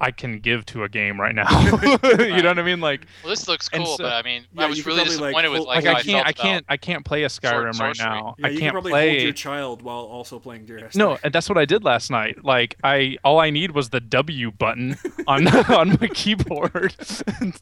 [0.04, 1.48] I can give to a game right now.
[2.02, 2.80] you know what I mean?
[2.80, 5.34] Like, Well, this looks cool, so- but I mean, Yeah, I was really probably, like,
[5.34, 7.22] disappointed with like, like how I I can't, I felt can't, about- I can't play
[7.24, 8.34] a Sword and Skyrim right now.
[8.38, 9.10] Yeah, I you can can't probably play.
[9.10, 10.98] hold your child while also playing Dear Esther.
[10.98, 12.44] No, and that's what I did last night.
[12.44, 16.94] Like I, all I need was the W button on on my keyboard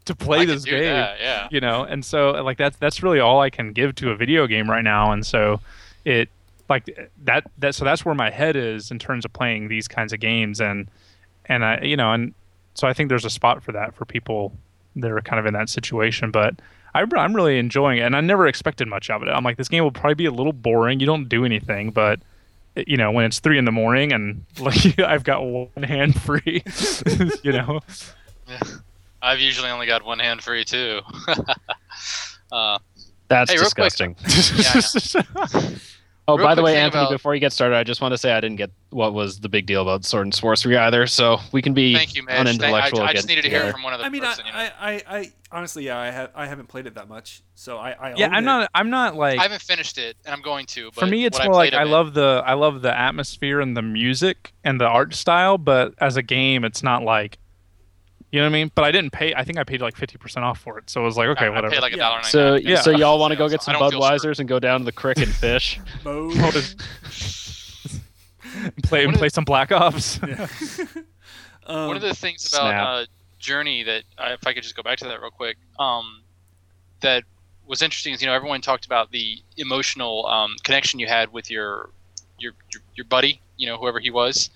[0.05, 0.83] to play I could this do game.
[0.83, 1.49] that, yeah.
[1.51, 4.47] you know and so like that's that's really all i can give to a video
[4.47, 5.61] game right now and so
[6.05, 6.29] it
[6.69, 6.85] like
[7.25, 10.21] that that so that's where my head is in terms of playing these kinds of
[10.21, 10.89] games and
[11.47, 12.35] and i you know and
[12.75, 14.53] so i think there's a spot for that for people
[14.97, 16.55] that are kind of in that situation but
[16.95, 19.29] I, i'm really enjoying it and i never expected much of it.
[19.29, 21.01] I'm like this game will probably be a little boring.
[21.01, 22.21] You don't do anything but
[22.87, 26.63] you know when it's three in the morning and like i've got one hand free
[27.43, 27.81] you know?
[29.23, 31.01] I've usually only got one hand free too.
[32.53, 32.79] uh,
[33.29, 33.93] That's Hey, real quick-
[34.25, 35.77] disgusting.
[36.29, 38.19] Oh, Real by the way, Anthony, about- before you get started, I just want to
[38.19, 41.07] say I didn't get what was the big deal about sword and sorcery either.
[41.09, 42.35] So we can be thank you, Mitch.
[42.35, 43.01] Thank, I, unintellectual.
[43.03, 43.73] I just again needed to hear it together.
[43.73, 44.45] from one of other I mean, person.
[44.47, 44.75] I, you know?
[44.79, 47.91] I, I, I honestly, yeah, I have, I haven't played it that much, so I,
[47.91, 48.47] I yeah i'm it.
[48.47, 50.91] not i'm not like I haven't finished it, and I'm going to.
[50.95, 52.97] But for me it's what more like i of it- love the i love the
[52.97, 57.39] atmosphere and the music and the art style but as a game it's not like
[58.33, 60.39] you know what i mean but i didn't pay i think i paid like 50%
[60.39, 62.21] off for it so it was like okay I, I whatever paid like a Yeah.
[62.23, 62.83] So, ninety nine.
[62.83, 64.81] so y'all want to go get so some I don't feel Budweisers and go down
[64.81, 65.79] to the creek and fish?
[66.05, 66.31] Mo-
[68.83, 70.47] play One of play some black ops Yeah.
[71.67, 73.07] um, One of the things about uh,
[73.39, 76.23] Journey that, uh, if I could just go back to that real quick, um,
[77.01, 77.25] that
[77.67, 81.51] was interesting is you know everyone talked about the emotional um, connection you had with
[81.51, 81.91] your,
[82.39, 84.51] your your your buddy, you know whoever he was,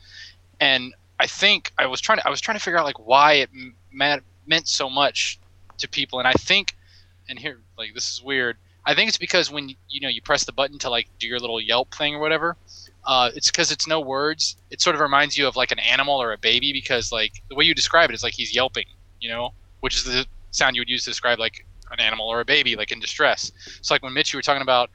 [0.60, 3.34] and I think I was trying to I was trying to figure out like why
[3.34, 3.50] it
[3.92, 5.38] meant meant so much
[5.78, 6.76] to people, and I think,
[7.28, 8.56] and here like this is weird.
[8.84, 11.38] I think it's because when you know you press the button to like do your
[11.38, 12.56] little Yelp thing or whatever,
[13.04, 14.56] uh, it's because it's no words.
[14.70, 17.54] It sort of reminds you of like an animal or a baby because like the
[17.54, 18.86] way you describe it is like he's yelping,
[19.20, 22.40] you know, which is the sound you would use to describe like an animal or
[22.40, 23.52] a baby like in distress.
[23.80, 24.90] So like when Mitch, you were talking about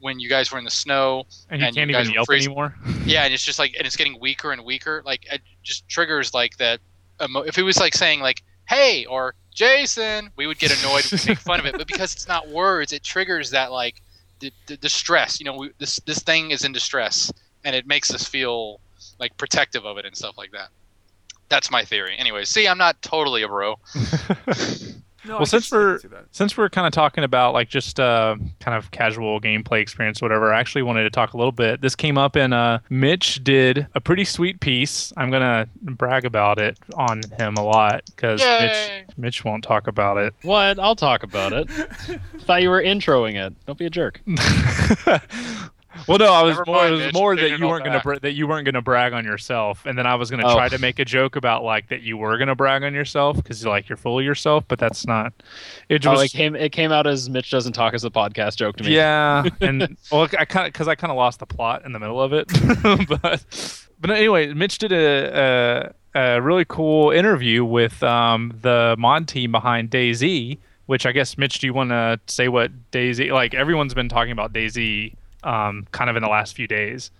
[0.00, 2.26] when you guys were in the snow and you and can't you guys even yelp
[2.26, 2.74] freezing- anymore.
[3.04, 5.02] yeah, and it's just like and it's getting weaker and weaker.
[5.04, 6.80] Like it just triggers like that.
[7.22, 11.26] Emo- if it was like saying like "Hey" or "Jason," we would get annoyed and
[11.26, 11.76] make fun of it.
[11.78, 14.02] But because it's not words, it triggers that like
[14.40, 15.40] the, the distress.
[15.40, 17.32] You know, we, this this thing is in distress,
[17.64, 18.80] and it makes us feel
[19.18, 20.68] like protective of it and stuff like that.
[21.48, 22.16] That's my theory.
[22.18, 23.76] Anyway, see, I'm not totally a bro.
[25.26, 27.52] No, Well, I since can see- I can we're- Since we're kind of talking about
[27.54, 31.36] like just uh, kind of casual gameplay experience, whatever, I actually wanted to talk a
[31.36, 31.80] little bit.
[31.80, 35.12] This came up in uh, Mitch did a pretty sweet piece.
[35.16, 40.16] I'm gonna brag about it on him a lot because Mitch Mitch won't talk about
[40.18, 40.34] it.
[40.42, 40.78] What?
[40.78, 41.68] I'll talk about it.
[42.40, 43.54] Thought you were introing it.
[43.66, 44.20] Don't be a jerk.
[46.06, 46.76] well, no, I was Never more.
[46.76, 49.12] mind, it was Mitch, more that you weren't gonna bra- that you weren't gonna brag
[49.12, 50.54] on yourself, and then I was gonna Oh.
[50.54, 53.64] try to make a joke about like that you were gonna brag on yourself because
[53.64, 55.32] like you're full of yourself, but that's not.
[55.88, 58.76] It Oh, it came it came out as Mitch doesn't talk as a podcast joke
[58.76, 58.94] to me.
[58.94, 61.98] Yeah, and well, I kind of because I kind of lost the plot in the
[61.98, 62.46] middle of it,
[63.08, 63.44] but
[64.00, 69.52] but anyway, Mitch did a, a a really cool interview with um the mod team
[69.52, 73.30] behind DayZ, which I guess Mitch, do you want to say what DayZ?
[73.32, 75.14] Like everyone's been talking about DayZ,
[75.46, 77.10] um, kind of in the last few days.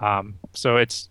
[0.00, 1.08] Um, so it's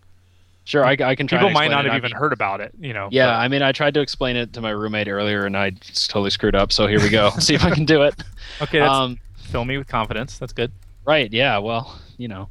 [0.64, 1.38] Sure, I, I can try.
[1.38, 3.08] people might not have even heard about it, you know.
[3.12, 5.70] Yeah, but- I mean, I tried to explain it to my roommate earlier, and I
[5.70, 6.72] just totally screwed up.
[6.72, 7.30] So here we go.
[7.38, 8.14] See if I can do it.
[8.60, 10.38] okay, that's Um, fill me with confidence.
[10.38, 10.72] That's good.
[11.04, 11.32] Right.
[11.32, 11.58] Yeah.
[11.58, 12.48] Well, you know.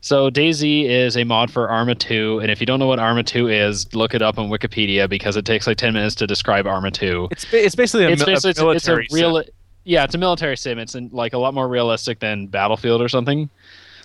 [0.00, 3.22] So DayZ is a mod for Arma 2, and if you don't know what Arma
[3.22, 6.66] 2 is, look it up on Wikipedia because it takes like 10 minutes to describe
[6.66, 7.28] Arma 2.
[7.30, 9.44] It's it's basically a, It's mil- a basically it's, a military real,
[9.84, 10.78] yeah, it's a military sim.
[10.78, 13.40] It's in, like a lot more realistic than Battlefield or something.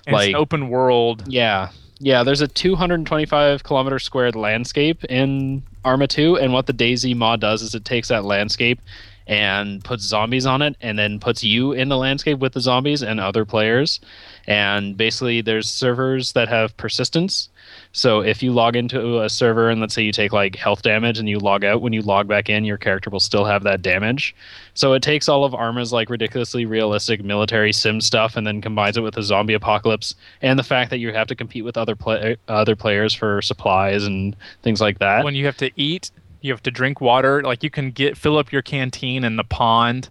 [0.06, 1.24] and it's like- open world.
[1.28, 1.70] Yeah.
[2.00, 7.42] Yeah, there's a 225 kilometer squared landscape in Arma 2, and what the DayZ mod
[7.42, 8.80] does is it takes that landscape
[9.28, 13.04] and puts zombies on it, and then puts you in the landscape with the zombies
[13.04, 14.00] and other players.
[14.48, 17.50] And basically, there's servers that have persistence.
[17.92, 21.20] So if you log into a server and let's say you take like health damage
[21.20, 23.82] and you log out, when you log back in, your character will still have that
[23.82, 24.36] damage.
[24.74, 28.96] So it takes all of Arma's like ridiculously realistic military sim stuff and then combines
[28.98, 31.96] it with the zombie apocalypse and the fact that you have to compete with other
[31.96, 35.26] play- other players for supplies and things like that.
[35.26, 37.41] when you have to eat, you have to drink water.
[37.43, 40.10] Like you can get fill up your canteen in the pond.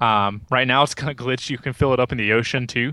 [0.00, 1.50] Um, right now it's kind of glitched.
[1.50, 2.92] You can fill it up in the ocean too.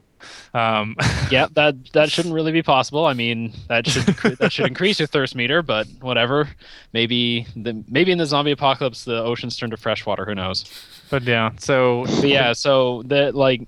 [0.53, 0.95] Um,
[1.31, 3.05] yeah, that that shouldn't really be possible.
[3.05, 4.05] I mean, that should
[4.39, 6.49] that should increase your thirst meter, but whatever.
[6.93, 10.25] Maybe the maybe in the zombie apocalypse the oceans turn to fresh water.
[10.25, 10.65] Who knows?
[11.09, 13.67] but yeah, so But yeah, so the like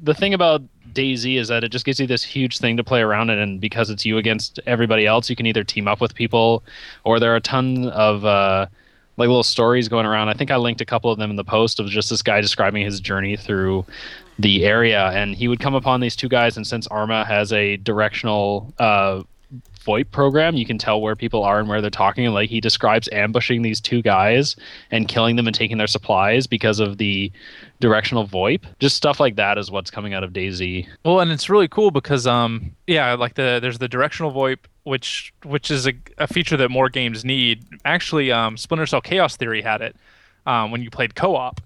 [0.00, 3.00] the thing about DayZ is that it just gives you this huge thing to play
[3.00, 6.14] around in, and because it's you against everybody else, you can either team up with
[6.14, 6.62] people,
[7.04, 8.66] or there are a ton of uh,
[9.16, 10.28] like little stories going around.
[10.28, 12.40] I think I linked a couple of them in the post of just this guy
[12.40, 13.84] describing his journey through
[14.38, 17.76] the area, and he would come upon these two guys, and since Arma has a
[17.78, 19.22] directional uh,
[19.84, 22.24] VoIP program, you can tell where people are and where they're talking.
[22.26, 24.56] And like he describes ambushing these two guys
[24.90, 27.32] and killing them and taking their supplies because of the
[27.80, 28.64] directional VoIP.
[28.78, 30.86] Just stuff like that is what's coming out of DayZ.
[31.04, 35.32] well, and it's really cool because um, yeah, like the there's the directional VoIP, which
[35.44, 37.64] which is a, a feature that more games need.
[37.84, 39.96] Actually, um, Splinter Cell Chaos Theory had it
[40.46, 41.60] um, when you played co-op.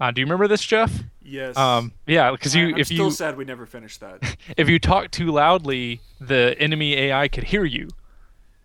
[0.00, 1.02] Uh, do you remember this, Jeff?
[1.30, 1.56] Yes.
[1.56, 4.36] Um, yeah, because you I, am if still you sad we never finished that.
[4.56, 7.88] if you talk too loudly, the enemy AI could hear you,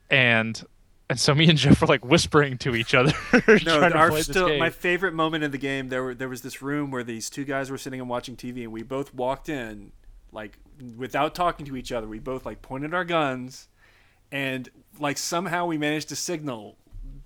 [0.10, 0.66] and
[1.10, 3.14] and so me and Jeff were like whispering to each other.
[3.48, 4.60] No, trying to our play this still game.
[4.60, 5.90] my favorite moment in the game.
[5.90, 8.64] There were there was this room where these two guys were sitting and watching TV,
[8.64, 9.92] and we both walked in
[10.32, 10.58] like
[10.98, 12.08] without talking to each other.
[12.08, 13.68] We both like pointed our guns,
[14.32, 16.78] and like somehow we managed to signal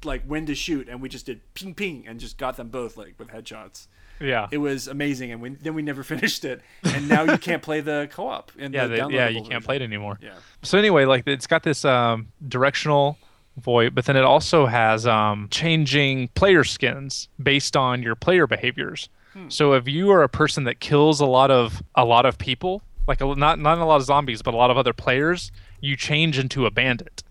[0.04, 2.98] like when to shoot, and we just did ping ping and just got them both
[2.98, 3.88] like with headshots.
[4.20, 6.62] Yeah, It was amazing, and we, then we never finished it.
[6.84, 8.52] And now you can't play the co-op.
[8.58, 9.04] In yeah, the they- yeah.
[9.30, 10.20] downloadable You can't play it anymore.
[10.22, 10.34] Yeah.
[10.64, 13.18] So anyway, like it's got this um, directional
[13.62, 19.10] VoIP, but then it also has um, changing player skins based on your player behaviors.
[19.48, 22.82] So if you are a person that kills a lot of a lot of people,
[23.08, 25.50] like a, not not a lot of zombies, but a lot of other players,
[25.80, 27.24] you change into a bandit.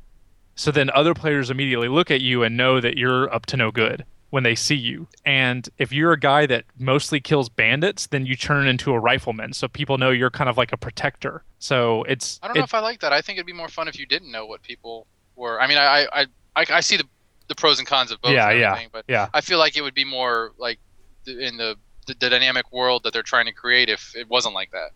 [0.55, 3.71] So then other players immediately look at you and know that you're up to no
[3.71, 4.07] good.
[4.31, 5.09] When they see you.
[5.25, 9.53] And if you're a guy that mostly kills bandits, then you turn into a rifleman.
[9.55, 11.43] So people know you're kind of like a protector.
[11.59, 13.13] So it's I don't know it- if I like that.
[13.13, 15.07] I think it'd be more fun if you didn't know what people
[15.37, 15.61] were.
[15.61, 16.27] I mean, I I
[16.57, 17.05] I, I see the
[17.49, 18.33] the pros and cons of both.
[18.33, 18.79] Yeah, yeah.
[18.93, 19.29] But yeah.
[19.33, 20.79] I feel like it would be more like
[21.27, 21.77] in the,
[22.07, 24.91] the the dynamic world that they're trying to create if it wasn't like that.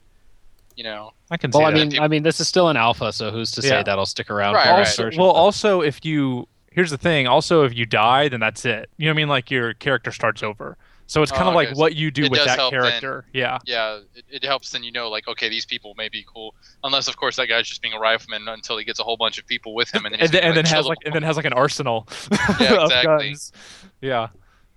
[0.77, 2.77] You know, I can see Well, I mean, People- I mean, this is still an
[2.79, 3.83] alpha, so who's to say Yeah.
[3.83, 4.55] that'll stick around?
[4.55, 4.79] Right, for right.
[4.79, 8.91] also, well, also if you here's the thing, also if you die, then that's it.
[8.97, 9.29] You know what I mean?
[9.29, 10.77] Like your character starts over.
[11.09, 11.79] So it's kind Oh, of like okay.
[11.79, 12.81] what you do It with that help then.
[12.83, 13.27] character.
[13.35, 13.59] Yeah.
[13.67, 14.71] yeah, it, it helps.
[14.71, 16.55] Then you know, like, okay, these people may be cool.
[16.85, 19.39] Unless, of course, that guy's just being a rifleman until he gets a whole bunch
[19.39, 21.37] of people with him, and then and then, gonna, then has like and then has
[21.37, 22.09] like an arsenal
[22.61, 23.29] Yeah, of exactly.
[23.29, 23.53] guns.
[24.01, 24.29] Yeah.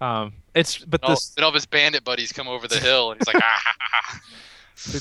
[0.01, 1.11] Um it's but all.
[1.11, 4.19] this Then all of his bandit buddies come over the hill, and he's like, ah,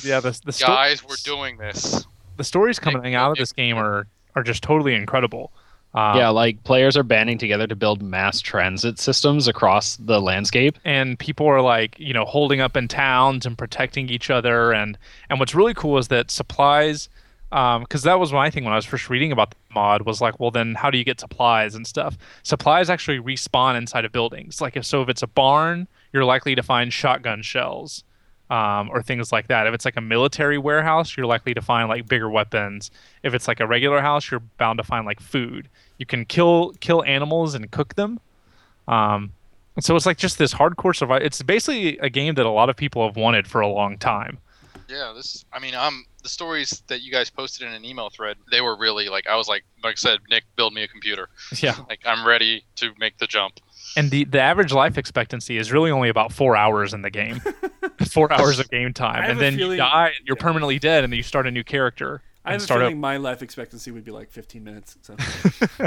[0.05, 2.07] yeah, the the sto- guys, we're doing this.
[2.36, 5.53] the stories coming Nick- out of this game are are just totally incredible.
[5.95, 10.76] Um, yeah, like players are banding together to build mass transit systems across the landscape.
[10.84, 14.72] and people are like you know holding up in towns and protecting each other.
[14.72, 14.99] And
[15.30, 17.09] and what's really cool is that supplies
[17.51, 20.40] because that was my thing when I was first reading about the mod was like
[20.40, 22.18] well then how do you get supplies and stuff?
[22.42, 24.61] Supplies actually respawn inside of buildings.
[24.61, 28.03] Like if so if it's a barn you're likely to find shotgun shells
[28.51, 31.88] um, or things like that if it's like a military warehouse you're likely to find
[31.88, 32.90] like bigger weapons
[33.22, 35.68] if it's like a regular house you're bound to find like food
[35.99, 38.20] you can kill kill animals and cook them
[38.86, 39.32] um,
[39.80, 41.26] so it's like just this hardcore survival.
[41.26, 44.38] It's basically a game that a lot of people have wanted for a long time.
[44.88, 45.45] Yeah, this.
[45.53, 48.77] I mean, um, the stories that you guys posted in an email thread, they were
[48.77, 51.29] really like, I was like, like I said, Nick, build me a computer.
[51.59, 51.77] Yeah.
[51.89, 53.61] Like, I'm ready to make the jump.
[53.97, 57.41] And the, the average life expectancy is really only about four hours in the game.
[58.09, 59.22] four hours of game time.
[59.22, 60.43] And a then you die and you're yeah.
[60.43, 62.22] permanently dead, and then you start a new character.
[62.45, 64.97] I and have a start feeling my life expectancy would be like 15 minutes.
[65.03, 65.16] So.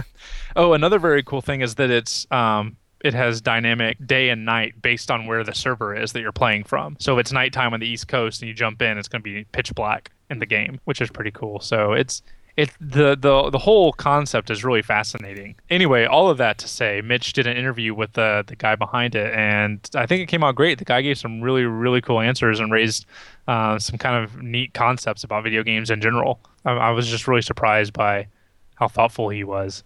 [0.56, 4.82] Oh, another very cool thing is that it's um, it has dynamic day and night
[4.82, 6.98] based on where the server is that you're playing from.
[7.00, 9.24] So if it's nighttime on the East Coast and you jump in, it's going to
[9.24, 11.60] be pitch black in the game, which is pretty cool.
[11.60, 12.22] So it's
[12.58, 15.56] it the the the whole concept is really fascinating.
[15.70, 19.14] Anyway, all of that to say, Mitch did an interview with the the guy behind
[19.14, 20.80] it, and I think it came out great.
[20.80, 23.06] The guy gave some really really cool answers and raised
[23.48, 26.40] uh, some kind of neat concepts about video games in general.
[26.66, 28.28] I, I was just really surprised by
[28.76, 29.84] how thoughtful he was.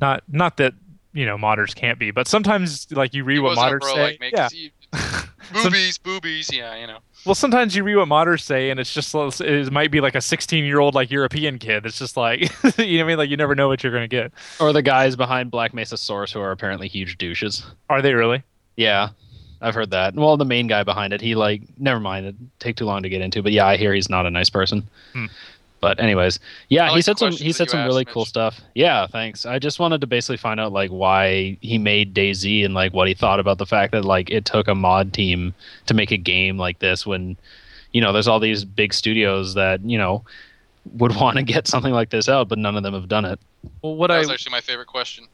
[0.00, 0.74] Not not that
[1.14, 3.94] you know modders can't be, but sometimes like you read He what wasn't modders bro
[3.94, 4.02] say.
[4.02, 4.30] like me.
[4.30, 4.70] 'cause yeah.
[4.70, 4.72] he-
[5.62, 6.52] boobies, boobies.
[6.52, 6.98] Yeah, you know.
[7.26, 10.20] Well, sometimes you read what modders say, and it's just it might be like a
[10.20, 11.86] 16 year old like European kid.
[11.86, 12.40] It's just like
[12.78, 13.18] you know what I mean.
[13.18, 14.32] Like you never know what you're gonna get.
[14.60, 17.64] Or the guys behind Black Mesa Source who are apparently huge douches.
[17.88, 18.42] Are they really?
[18.76, 19.10] Yeah,
[19.60, 20.14] I've heard that.
[20.14, 22.26] Well, the main guy behind it, he like, never mind.
[22.26, 23.42] It take too long to get into.
[23.42, 24.88] But yeah, I hear he's not a nice person.
[25.12, 25.26] Hmm.
[25.84, 27.32] But anyways, yeah, I he said some.
[27.32, 28.30] He said some asked, really cool Mitch.
[28.30, 28.58] stuff.
[28.74, 29.44] Yeah, thanks.
[29.44, 33.06] I just wanted to basically find out like why he made DayZ and like what
[33.06, 35.52] he thought about the fact that like it took a mod team
[35.84, 37.36] to make a game like this when,
[37.92, 40.24] you know, there's all these big studios that you know
[40.94, 43.38] would want to get something like this out, but none of them have done it.
[43.82, 45.26] Well, what That I actually my favorite question.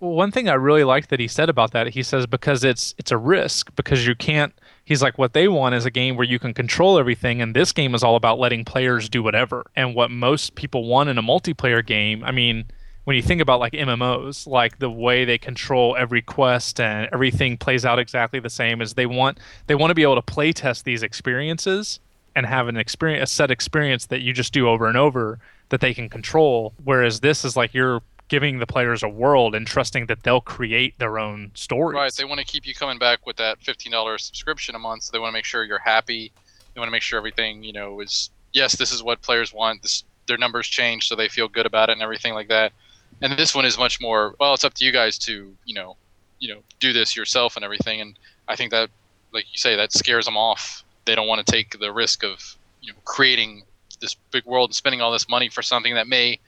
[0.00, 2.94] Well, one thing I really liked that he said about that, he says because it's
[2.98, 4.52] it's a risk because you can't.
[4.88, 7.72] He's like, what they want is a game where you can control everything, and this
[7.72, 9.66] game is all about letting players do whatever.
[9.76, 12.64] And what most people want in a multiplayer game, I mean,
[13.04, 17.58] when you think about like MMOs, like the way they control every quest and everything
[17.58, 20.54] plays out exactly the same, is they want they want to be able to play
[20.54, 22.00] test these experiences
[22.34, 25.82] and have an experience, a set experience that you just do over and over that
[25.82, 26.72] they can control.
[26.82, 30.98] Whereas this is like you're giving the players a world and trusting that they'll create
[30.98, 31.96] their own stories.
[31.96, 32.12] Right.
[32.12, 35.04] They want to keep you coming back with that fifteen dollars subscription a month.
[35.04, 36.32] So they want to make sure you're happy.
[36.74, 39.82] They want to make sure everything you know is yes, this is what players want.
[39.82, 42.72] This their numbers change, so they feel good about it and everything like that.
[43.20, 44.34] And this one is much more.
[44.38, 45.96] Well, it's up to you guys to you know,
[46.38, 48.00] you know, do this yourself and everything.
[48.00, 48.90] And I think that,
[49.32, 50.84] like you say, that scares them off.
[51.04, 53.62] They don't want to take the risk of you know creating
[54.00, 56.38] this big world and spending all this money for something that may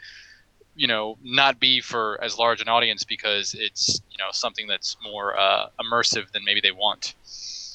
[0.80, 4.96] you know not be for as large an audience because it's you know something that's
[5.02, 7.14] more uh, immersive than maybe they want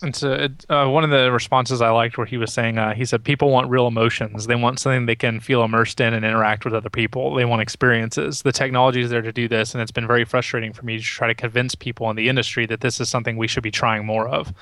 [0.02, 2.94] And so, it, uh, one of the responses I liked where he was saying, uh,
[2.94, 4.46] he said, people want real emotions.
[4.46, 7.34] They want something they can feel immersed in and interact with other people.
[7.34, 8.42] They want experiences.
[8.42, 11.04] The technology is there to do this, and it's been very frustrating for me to
[11.04, 14.06] try to convince people in the industry that this is something we should be trying
[14.06, 14.54] more of.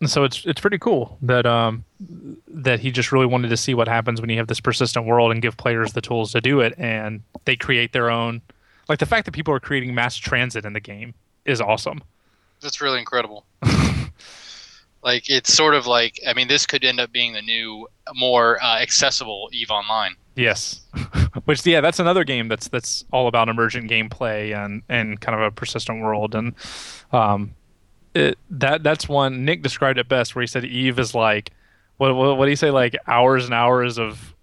[0.00, 1.84] And so it's it's pretty cool that um
[2.48, 5.30] that he just really wanted to see what happens when you have this persistent world
[5.30, 8.40] and give players the tools to do it, and they create their own.
[8.88, 12.02] Like the fact that people are creating mass transit in the game is awesome.
[12.60, 13.46] that's really incredible
[15.02, 18.62] like it's sort of like i mean this could end up being the new more
[18.62, 20.80] uh, accessible eve online Yes.
[21.44, 25.42] Which yeah, that's another game that's that's all about emergent gameplay and and kind of
[25.44, 26.54] a persistent world and
[27.12, 27.52] um
[28.14, 31.50] it that that's one Nick described it best where he said Eve is like
[31.98, 34.34] what what, what do you say like hours and hours of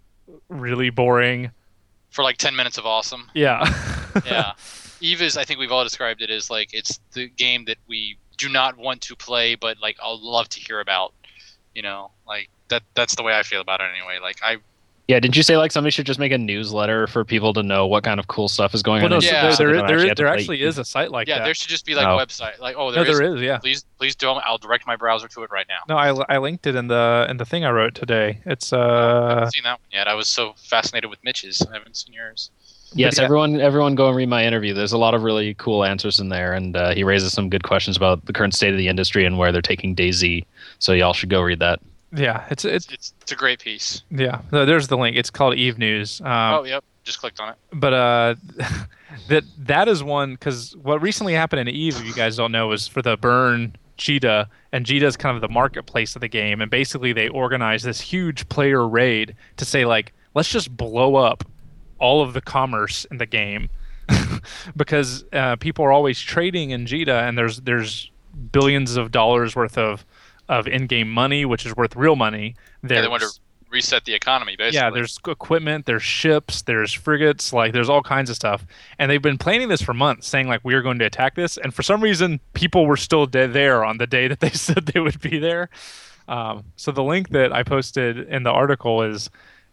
[0.49, 1.51] really boring
[2.09, 3.29] For like ten minutes of awesome.
[3.33, 3.63] yeah
[4.25, 4.53] Yeah.
[5.01, 8.17] Eve is I think we've all described it as like it's the game that we
[8.37, 11.13] do not want to play but like I'll love to hear about.
[11.75, 14.17] You know, like that that's the way I feel about it anyway.
[14.19, 14.57] Like I
[15.07, 17.87] Yeah, didn't you say like somebody should just make a newsletter for people to know
[17.87, 19.19] what kind of cool stuff is going well, on?
[19.21, 19.29] no, Yeah.
[19.29, 21.39] so there, so there, they don't there, there actually is a site like yeah, that
[21.41, 22.17] Yeah, there should just be like Oh.
[22.19, 22.59] a website.
[22.59, 23.17] Like oh no there is.
[23.17, 24.39] there is yeah Please please do them.
[24.45, 25.79] I'll direct my browser to it right now.
[25.87, 28.79] no I, I linked it in the in the thing I wrote today it's I
[28.79, 30.07] uh haven't seen that one yet.
[30.09, 31.61] I was so fascinated with Mitch's.
[31.61, 32.51] I haven't seen yours.
[32.93, 33.25] Yes, yeah.
[33.25, 34.73] everyone, everyone, go and read my interview.
[34.73, 37.63] There's a lot of really cool answers in there, and uh, he raises some good
[37.63, 40.45] questions about the current state of the industry and where they're taking DayZ.
[40.79, 41.81] So y'all should go read that.
[42.13, 44.03] Yeah it's it's It's it's, a great piece.
[44.09, 47.49] yeah no, there's the link it's called Eve News um, oh yep, just clicked on
[47.49, 47.55] it.
[47.73, 48.35] but uh
[49.29, 52.67] that that is one because what recently happened in eve if you guys don't know
[52.67, 56.61] was for the burn Jita, and Jita is kind of the marketplace of the game,
[56.61, 61.43] and basically they organize this huge player raid to say like, let's just blow up
[61.99, 63.69] all of the commerce in the game,
[64.75, 68.11] because uh, people are always trading in Jita, and there's there's
[68.51, 70.05] billions of dollars worth of
[70.49, 72.55] of in-game money, which is worth real money.
[72.87, 73.29] Yeah, they want to
[73.69, 74.77] reset the economy basically.
[74.77, 78.65] yeah, there's equipment, there's ships, there's frigates, like there's all kinds of stuff.
[78.97, 81.57] And they've been planning this for months, saying like we are going to attack this.
[81.57, 84.85] And for some reason, people were still de- there on the day that they said
[84.87, 85.69] they would be there.
[86.27, 89.29] Um, so the link that I posted in the article is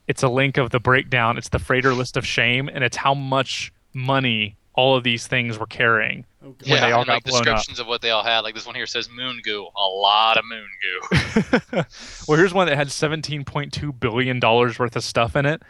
[0.07, 1.39] it's a link of the breakdown.
[1.39, 5.59] It's the freighter list of shame, and it's how much money all of these things
[5.59, 6.27] were carrying.
[6.45, 6.67] Oh, God.
[6.67, 7.45] yeah, they all and, got like blown up.
[7.45, 8.41] descriptions of what they all had.
[8.41, 11.83] Like this one here says moon goo, a lot of moon goo.
[12.29, 15.63] well, here's one that had 17.2 billion dollars worth of stuff in it,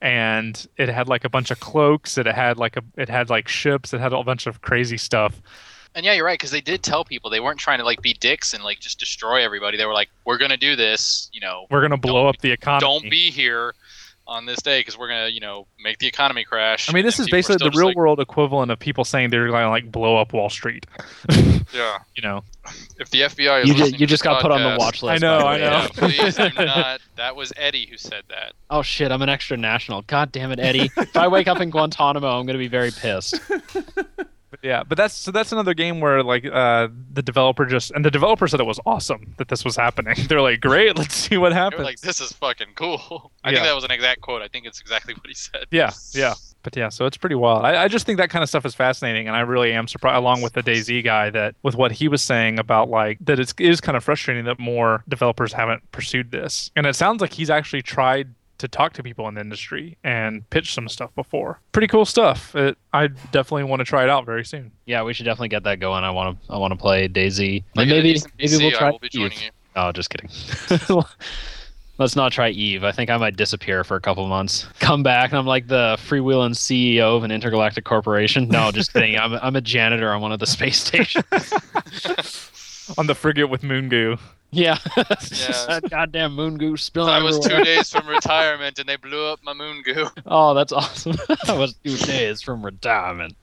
[0.00, 2.16] and it had like a bunch of cloaks.
[2.16, 3.92] It had like a it had like ships.
[3.92, 5.40] It had a bunch of crazy stuff.
[5.94, 8.14] and yeah, you're right because they did tell people they weren't trying to like be
[8.14, 9.76] dicks and like just destroy everybody.
[9.76, 11.28] They were like, we're gonna do this.
[11.32, 12.80] You know, We're gonna blow up the economy.
[12.80, 13.74] don't be here
[14.26, 16.88] on this day because we're gonna you know make the economy crash.
[16.88, 19.68] I mean, this is basically the real like, world equivalent of people saying they're gonna
[19.70, 20.86] like blow up Wall Street.
[21.74, 22.44] Yeah, you know,
[23.00, 25.02] if the FBI is You, ju- listening you just this got put on the watch
[25.02, 25.22] list.
[25.22, 25.64] I know, I know.
[25.64, 27.00] Yeah, please do not.
[27.16, 28.52] That was Eddie who said that.
[28.70, 30.02] Oh shit, I'm an extra national.
[30.02, 30.90] God damn it, Eddie.
[30.96, 33.40] if I wake up in Guantanamo, I'm gonna be very pissed.
[34.50, 38.04] But yeah, but that's so that's another game where like uh the developer just and
[38.04, 40.14] the developer said it was awesome that this was happening.
[40.28, 41.82] They're like, great, let's see what happens.
[41.82, 43.56] like, "This is fucking cool." I Yeah.
[43.56, 44.42] think that was an exact quote.
[44.42, 45.64] I think it's exactly what he said.
[45.70, 46.34] Yeah, yeah.
[46.62, 47.64] But yeah, so it's pretty wild.
[47.64, 50.16] I, I just think that kind of stuff is fascinating, and I really am surprised,
[50.18, 53.52] along with the DayZ guy, that with what he was saying about like that it's,
[53.58, 56.72] it is kind of frustrating that more developers haven't pursued this.
[56.74, 60.48] And it sounds like he's actually tried to talk to people in the industry and
[60.50, 61.60] pitch some stuff before.
[61.72, 62.54] Pretty cool stuff.
[62.54, 64.72] It, I definitely want to try it out very soon.
[64.86, 66.04] Yeah, we should definitely get that going.
[66.04, 66.52] I want to.
[66.52, 67.64] I want to play DayZ.
[67.74, 69.42] Like, And maybe maybe we'll try I will be joining Eve.
[69.42, 69.50] you.
[69.76, 70.30] Oh, just kidding.
[71.98, 72.84] Let's not try Eve.
[72.84, 74.66] I think I might disappear for a couple months.
[74.80, 78.48] Come back and I'm like the freewheeling CEO of an intergalactic corporation.
[78.48, 79.16] No, just kidding.
[79.18, 81.24] I'm I'm a janitor on one of the space stations.
[82.98, 84.16] On the frigate with Moon Goo.
[84.52, 84.78] yeah.
[84.96, 85.64] Yeah.
[85.68, 87.64] that goddamn moon goose spilling I was everywhere.
[87.64, 90.06] two days from retirement and they blew up my moon goo.
[90.24, 91.16] Oh, that's awesome.
[91.48, 93.34] I was two days from retirement.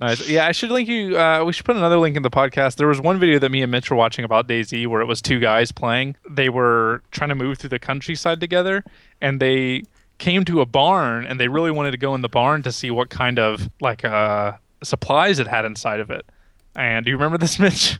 [0.00, 0.28] Nice.
[0.28, 1.16] Yeah, I should link you.
[1.18, 2.76] Uh, we should put another link in the podcast.
[2.76, 5.20] There was one video that me and Mitch were watching about DayZ where it was
[5.22, 6.16] two guys playing.
[6.28, 8.82] They were trying to move through the countryside together,
[9.20, 9.82] and they
[10.18, 12.90] came to a barn, and they really wanted to go in the barn to see
[12.90, 14.52] what kind of like uh,
[14.82, 16.24] supplies it had inside of it.
[16.76, 17.98] And do you remember this, Mitch?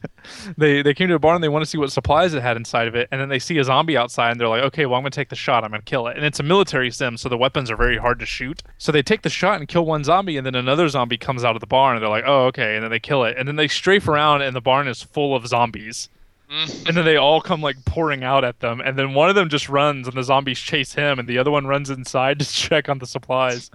[0.56, 1.36] they they came to a barn.
[1.36, 3.38] And they want to see what supplies it had inside of it, and then they
[3.38, 5.64] see a zombie outside, and they're like, "Okay, well, I'm gonna take the shot.
[5.64, 8.18] I'm gonna kill it." And it's a military sim, so the weapons are very hard
[8.20, 8.62] to shoot.
[8.78, 11.56] So they take the shot and kill one zombie, and then another zombie comes out
[11.56, 13.56] of the barn, and they're like, "Oh, okay," and then they kill it, and then
[13.56, 16.08] they strafe around, and the barn is full of zombies.
[16.50, 16.88] Mm.
[16.88, 19.48] And then they all come like pouring out at them, and then one of them
[19.48, 22.88] just runs, and the zombies chase him, and the other one runs inside to check
[22.88, 23.70] on the supplies.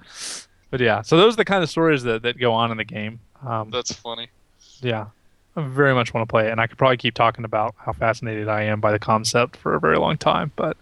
[0.71, 2.83] But yeah, so those are the kind of stories that, that go on in the
[2.83, 3.19] game.
[3.45, 4.29] Um, That's funny.
[4.85, 5.07] Yeah,
[5.55, 7.93] I very much want to play it, and I could probably keep talking about how
[7.93, 10.51] fascinated I am by the concept for a very long time.
[10.55, 10.77] But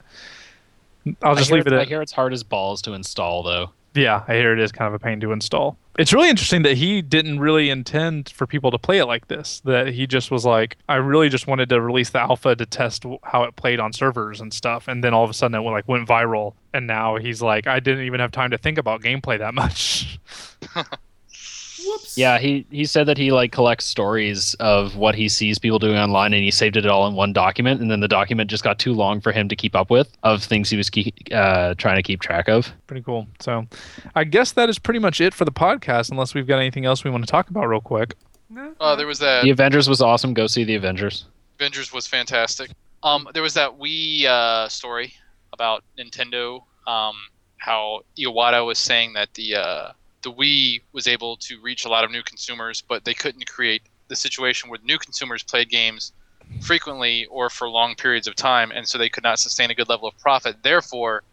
[1.21, 3.71] I'll just leave it At, I at hear it's hard as balls to install though.
[3.95, 4.23] yeah.
[4.27, 5.77] I hear it is kind of a pain to install.
[5.99, 9.61] It's really interesting that he didn't really intend for people to play it like this.
[9.65, 13.05] That he just was like, I really just wanted to release the alpha to test
[13.23, 15.73] how it played on servers and stuff, and then all of a sudden it went,
[15.75, 19.01] like went viral, and now he's like, I didn't even have time to think about
[19.01, 20.19] gameplay that much.
[21.85, 22.17] Whoops.
[22.17, 25.97] Yeah, he he said that he like collects stories of what he sees people doing
[25.97, 27.81] online, and he saved it all in one document.
[27.81, 30.43] And then the document just got too long for him to keep up with of
[30.43, 32.71] things he was keep, uh, trying to keep track of.
[32.87, 33.27] Pretty cool.
[33.39, 33.65] So,
[34.15, 36.11] I guess that is pretty much it for the podcast.
[36.11, 38.15] Unless we've got anything else we want to talk about real quick.
[38.49, 40.33] No, Uh, there was that The Avengers was awesome.
[40.33, 41.25] Go see the Avengers.
[41.59, 42.69] Avengers was fantastic.
[43.01, 45.13] Um, there was that Wii uh, story
[45.53, 46.63] about Nintendo.
[46.87, 47.15] Um,
[47.57, 49.91] how Iwata was saying that the uh,
[50.23, 53.83] the Wii was able to reach a lot of new consumers, but they couldn't create
[54.07, 56.11] the situation where new consumers played games
[56.61, 59.89] frequently or for long periods of time, and so they could not sustain a good
[59.89, 60.57] level of profit.
[60.63, 61.23] Therefore,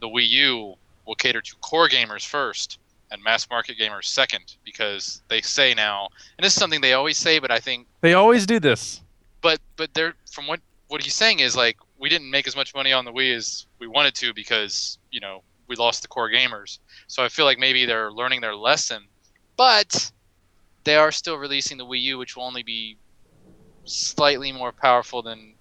[0.00, 0.74] the Wii U
[1.06, 2.78] will cater to core gamers first
[3.10, 7.16] and mass market gamers second, because they say now, and this is something they always
[7.16, 9.00] say, but I think They always do this.
[9.40, 12.74] but but they're from what what he's saying is like we didn't make as much
[12.74, 16.30] money on the Wii as we wanted to because you know we lost the core
[16.30, 16.78] gamers.
[17.06, 19.04] So I feel like maybe they're learning their lesson,
[19.56, 20.10] but
[20.84, 22.96] they are still releasing the Wii U, which will only be
[23.84, 25.54] slightly more powerful than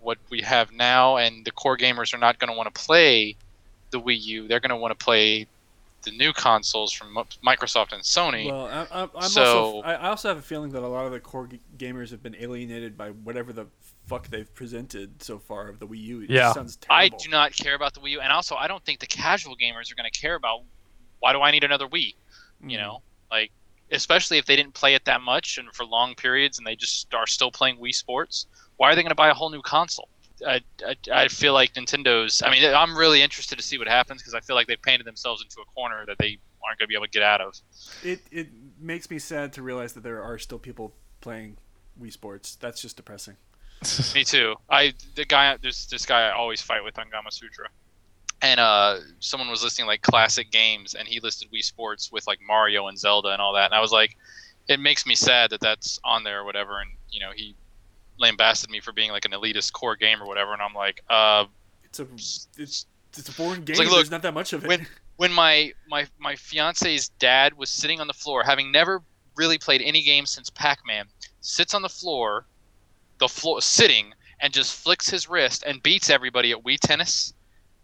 [0.00, 3.36] what we have now, and the core gamers are not going to want to play
[3.90, 4.48] the Wii U.
[4.48, 5.46] They're going to want to play
[6.02, 7.14] the new consoles from
[7.46, 8.46] Microsoft and Sony.
[8.50, 11.04] Well, I, I, I'm So- also, I I also have a feeling that a lot
[11.04, 13.66] of the core g- gamers have been alienated by whatever the
[14.10, 16.16] fuck they've presented so far of the Wii U.
[16.22, 16.52] It just Yeah.
[16.52, 19.06] sounds I do not care about the Wii U, and also I don't think the
[19.06, 20.62] casual gamers are going to care about
[21.20, 22.14] why do I need another Wii.
[22.62, 22.80] You Mm.
[22.82, 23.52] know, like
[23.92, 27.12] especially if they didn't play it that much and for long periods, and they just
[27.14, 28.46] are still playing Wii Sports.
[28.76, 30.08] Why are they going to buy a whole new console?
[30.46, 32.40] I, I, I feel like Nintendo's.
[32.42, 35.06] I mean, I'm really interested to see what happens because I feel like they've painted
[35.06, 37.54] themselves into a corner that they aren't going to be able to get out of.
[38.02, 38.48] It it
[38.78, 41.58] makes me sad to realize that there are still people playing
[42.00, 42.56] Wii Sports.
[42.56, 43.36] That's just depressing.
[44.14, 44.54] Me too.
[44.68, 47.68] I the guy there's this guy I always fight with on Gamasutra,
[48.42, 52.38] and uh, someone was listing like classic games, and he listed Wii Sports with like
[52.46, 54.16] Mario and Zelda and all that, and I was like,
[54.68, 57.54] it makes me sad that that's on there or whatever, and you know he
[58.18, 61.46] lambasted me for being like an elitist core game or whatever, and I'm like, uh,
[61.84, 62.06] It's a
[62.58, 63.76] it's it's a boring game.
[63.76, 64.68] like, look, There's not that much of it.
[64.68, 69.02] when when my my my fiance's dad was sitting on the floor, having never
[69.36, 71.06] really played any game since Pac-Man,
[71.40, 72.44] sits on the floor,
[73.20, 77.32] the floor sitting, and just flicks his wrist and beats everybody at Wii Tennis.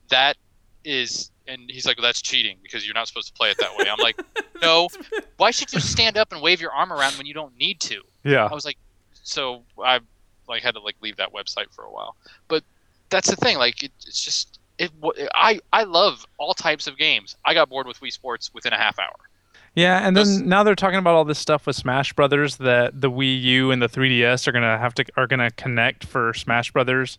[0.09, 0.37] That
[0.84, 3.76] is, and he's like, well, "That's cheating because you're not supposed to play it that
[3.76, 4.20] way." I'm like,
[4.62, 4.89] "No,
[5.37, 8.03] why should you stand up and wave your arm around when you don't need to?"
[8.24, 8.47] yeah.
[8.47, 8.78] I was like,
[9.22, 10.01] so I
[10.49, 12.16] like had to like leave that website for a while.
[12.49, 12.64] But
[13.11, 13.59] that's the thing.
[13.59, 14.91] Like it, it's just it.
[15.34, 17.37] I I love all types of games.
[17.45, 19.16] I got bored with Wii Sports within a half hour.
[19.77, 23.11] Yeah, and then now they're talking about all this stuff with Smash Brothers that the
[23.11, 27.18] Wii U and the 3DS are gonna have to are gonna connect for Smash Brothers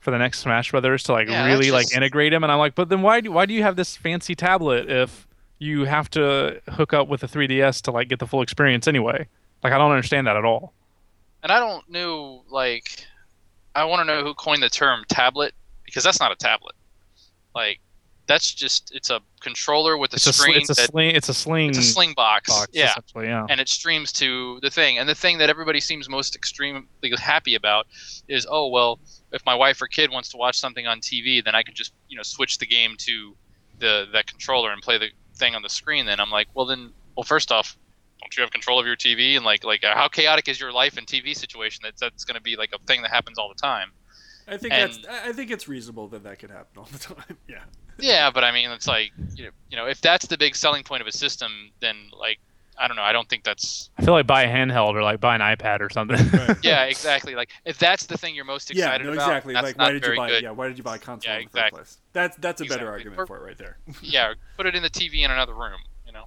[0.00, 2.44] for the next Smash Brothers to like Yeah, really that's like integrate them.
[2.44, 5.28] And I'm like, but then why do why do you have this fancy tablet if
[5.58, 9.28] you have to hook up with a 3DS to like get the full experience anyway?
[9.62, 10.72] Like I don't understand that at all.
[11.42, 13.06] And I don't know like
[13.74, 15.52] I want to know who coined the term tablet
[15.84, 16.74] because that's not a tablet.
[17.54, 17.80] Like
[18.32, 21.28] that's just it's a controller with a It's a sl- screen it's a sling it's
[21.28, 22.48] a sling it's a sling box.
[22.48, 22.94] box yeah.
[23.16, 23.46] yeah.
[23.50, 24.98] and it streams to the thing.
[24.98, 26.86] And the thing that everybody seems most extremely
[27.18, 27.86] happy about
[28.28, 28.98] is, oh well,
[29.32, 31.92] if my wife or kid wants to watch something on TV, then I can just
[32.08, 33.36] you know switch the game to
[33.78, 36.06] the that controller and play the thing on the screen.
[36.06, 37.76] Then I'm like, well then, well first off,
[38.20, 39.36] don't you have control of your TV?
[39.36, 41.80] And like like how chaotic is your life and TV situation?
[41.84, 43.90] That's that's going to be like a thing that happens all the time.
[44.48, 46.98] I think and- that's I I think it's reasonable that that could happen all the
[47.14, 47.36] time.
[47.48, 47.62] Yeah.
[48.02, 50.82] Yeah, but I mean, it's like you know, you know, if that's the big selling
[50.82, 52.38] point of a system, then like
[52.78, 55.20] I don't know, I don't think that's I feel like buy a handheld or like
[55.20, 56.16] buy an iPad or something.
[56.32, 56.56] Right.
[56.62, 57.34] yeah, exactly.
[57.34, 59.54] Like if that's the thing you're most Yeah, excited no, about, exactly.
[59.54, 60.28] that's Like, not why did you buy?
[60.28, 60.42] good.
[60.42, 61.78] Yeah, why did you buy a console Yeah, in the exactly.
[61.80, 62.02] first place?
[62.12, 63.78] That's that's a better argument Or- for it right there.
[64.02, 66.24] yeah, put it in the TV in another room, you know,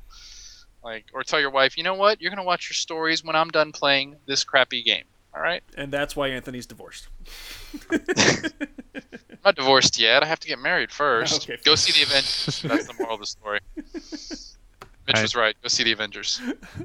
[0.83, 3.49] like or tell your wife, you know what, you're gonna watch your stories when I'm
[3.49, 5.05] done playing this crappy game.
[5.35, 7.09] All right, And that's why Anthony's divorced.
[7.91, 10.23] I'm not divorced yet.
[10.23, 11.43] I have to get married first.
[11.49, 11.77] Okay, Go fine.
[11.77, 12.61] see the Avengers.
[12.63, 13.59] That's the moral of the story.
[13.75, 15.55] Mitch I- was right.
[15.61, 16.41] Go see the Avengers.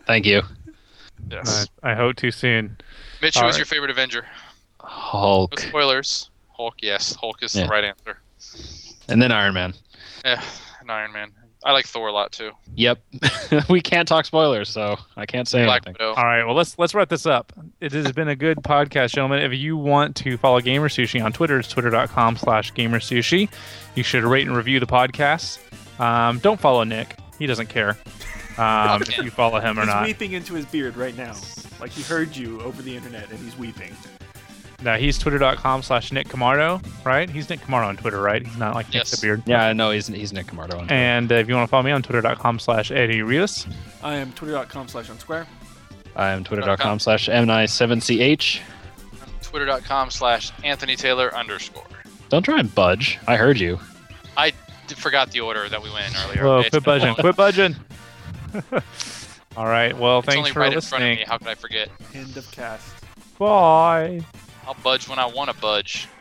[0.07, 0.43] Thank you.
[1.30, 1.66] Yes.
[1.82, 2.76] I, I hope too soon.
[3.22, 3.59] Mitch, who All was right.
[3.61, 4.22] your favorite Avenger?
[4.82, 5.59] No Hulk.
[5.61, 6.30] spoilers.
[6.51, 7.14] Hulk, yes.
[7.14, 7.64] Hulk is Yeah.
[7.64, 8.18] the right answer.
[9.09, 9.74] And then Iron Man.
[10.24, 10.43] Yeah,
[10.80, 11.32] and Iron Man.
[11.64, 12.52] I like Thor a lot too.
[12.76, 13.02] Yep.
[13.68, 16.04] we can't talk spoilers, so I can't say Black anything.
[16.04, 16.14] Widow.
[16.14, 17.52] All right, well let's let's wrap this up.
[17.80, 19.42] It has been a good podcast, gentlemen.
[19.42, 23.50] If you want to follow GamerSushi on Twitter, it's twitter.com slash GamerSushi.
[23.94, 25.58] You should rate and review the podcast.
[26.00, 27.16] Um, don't follow Nick.
[27.38, 27.98] He doesn't care
[28.58, 30.04] um, if you follow him or he's not.
[30.04, 31.34] weeping into his beard right now.
[31.80, 33.94] Like he heard you over the internet and he's weeping.
[34.83, 37.28] No, he's twitter.com slash Nick Camardo, right?
[37.28, 38.47] He's Nick Camardo on Twitter, right?
[38.47, 39.11] He's not like Nick Yes.
[39.11, 39.43] the Beard.
[39.47, 40.72] Yeah, no, he's he's Nick Camardo.
[40.74, 40.95] on Twitter.
[40.95, 43.66] And uh, if you want to follow me on twitter.com slash Eddie Rios,
[44.03, 45.47] I am twitter.com slash unsquare.
[46.16, 48.61] I am twitter.com slash m97ch.
[49.43, 51.85] Twitter.com slash Anthony Taylor underscore.
[52.31, 53.18] Don't try and budge.
[53.26, 53.78] I heard you.
[54.37, 54.51] I
[54.87, 56.45] d- forgot the order that we went in earlier.
[56.45, 57.76] Whoa, It's quit been budging, quit budging.
[59.57, 59.97] All right.
[59.97, 61.18] Well, It's thanks only for right in front of listening.
[61.18, 61.24] me.
[61.26, 61.89] How could I forget?
[62.14, 62.95] End of cast.
[63.39, 64.20] Bye.
[64.70, 66.19] I'll budge when I want to budge.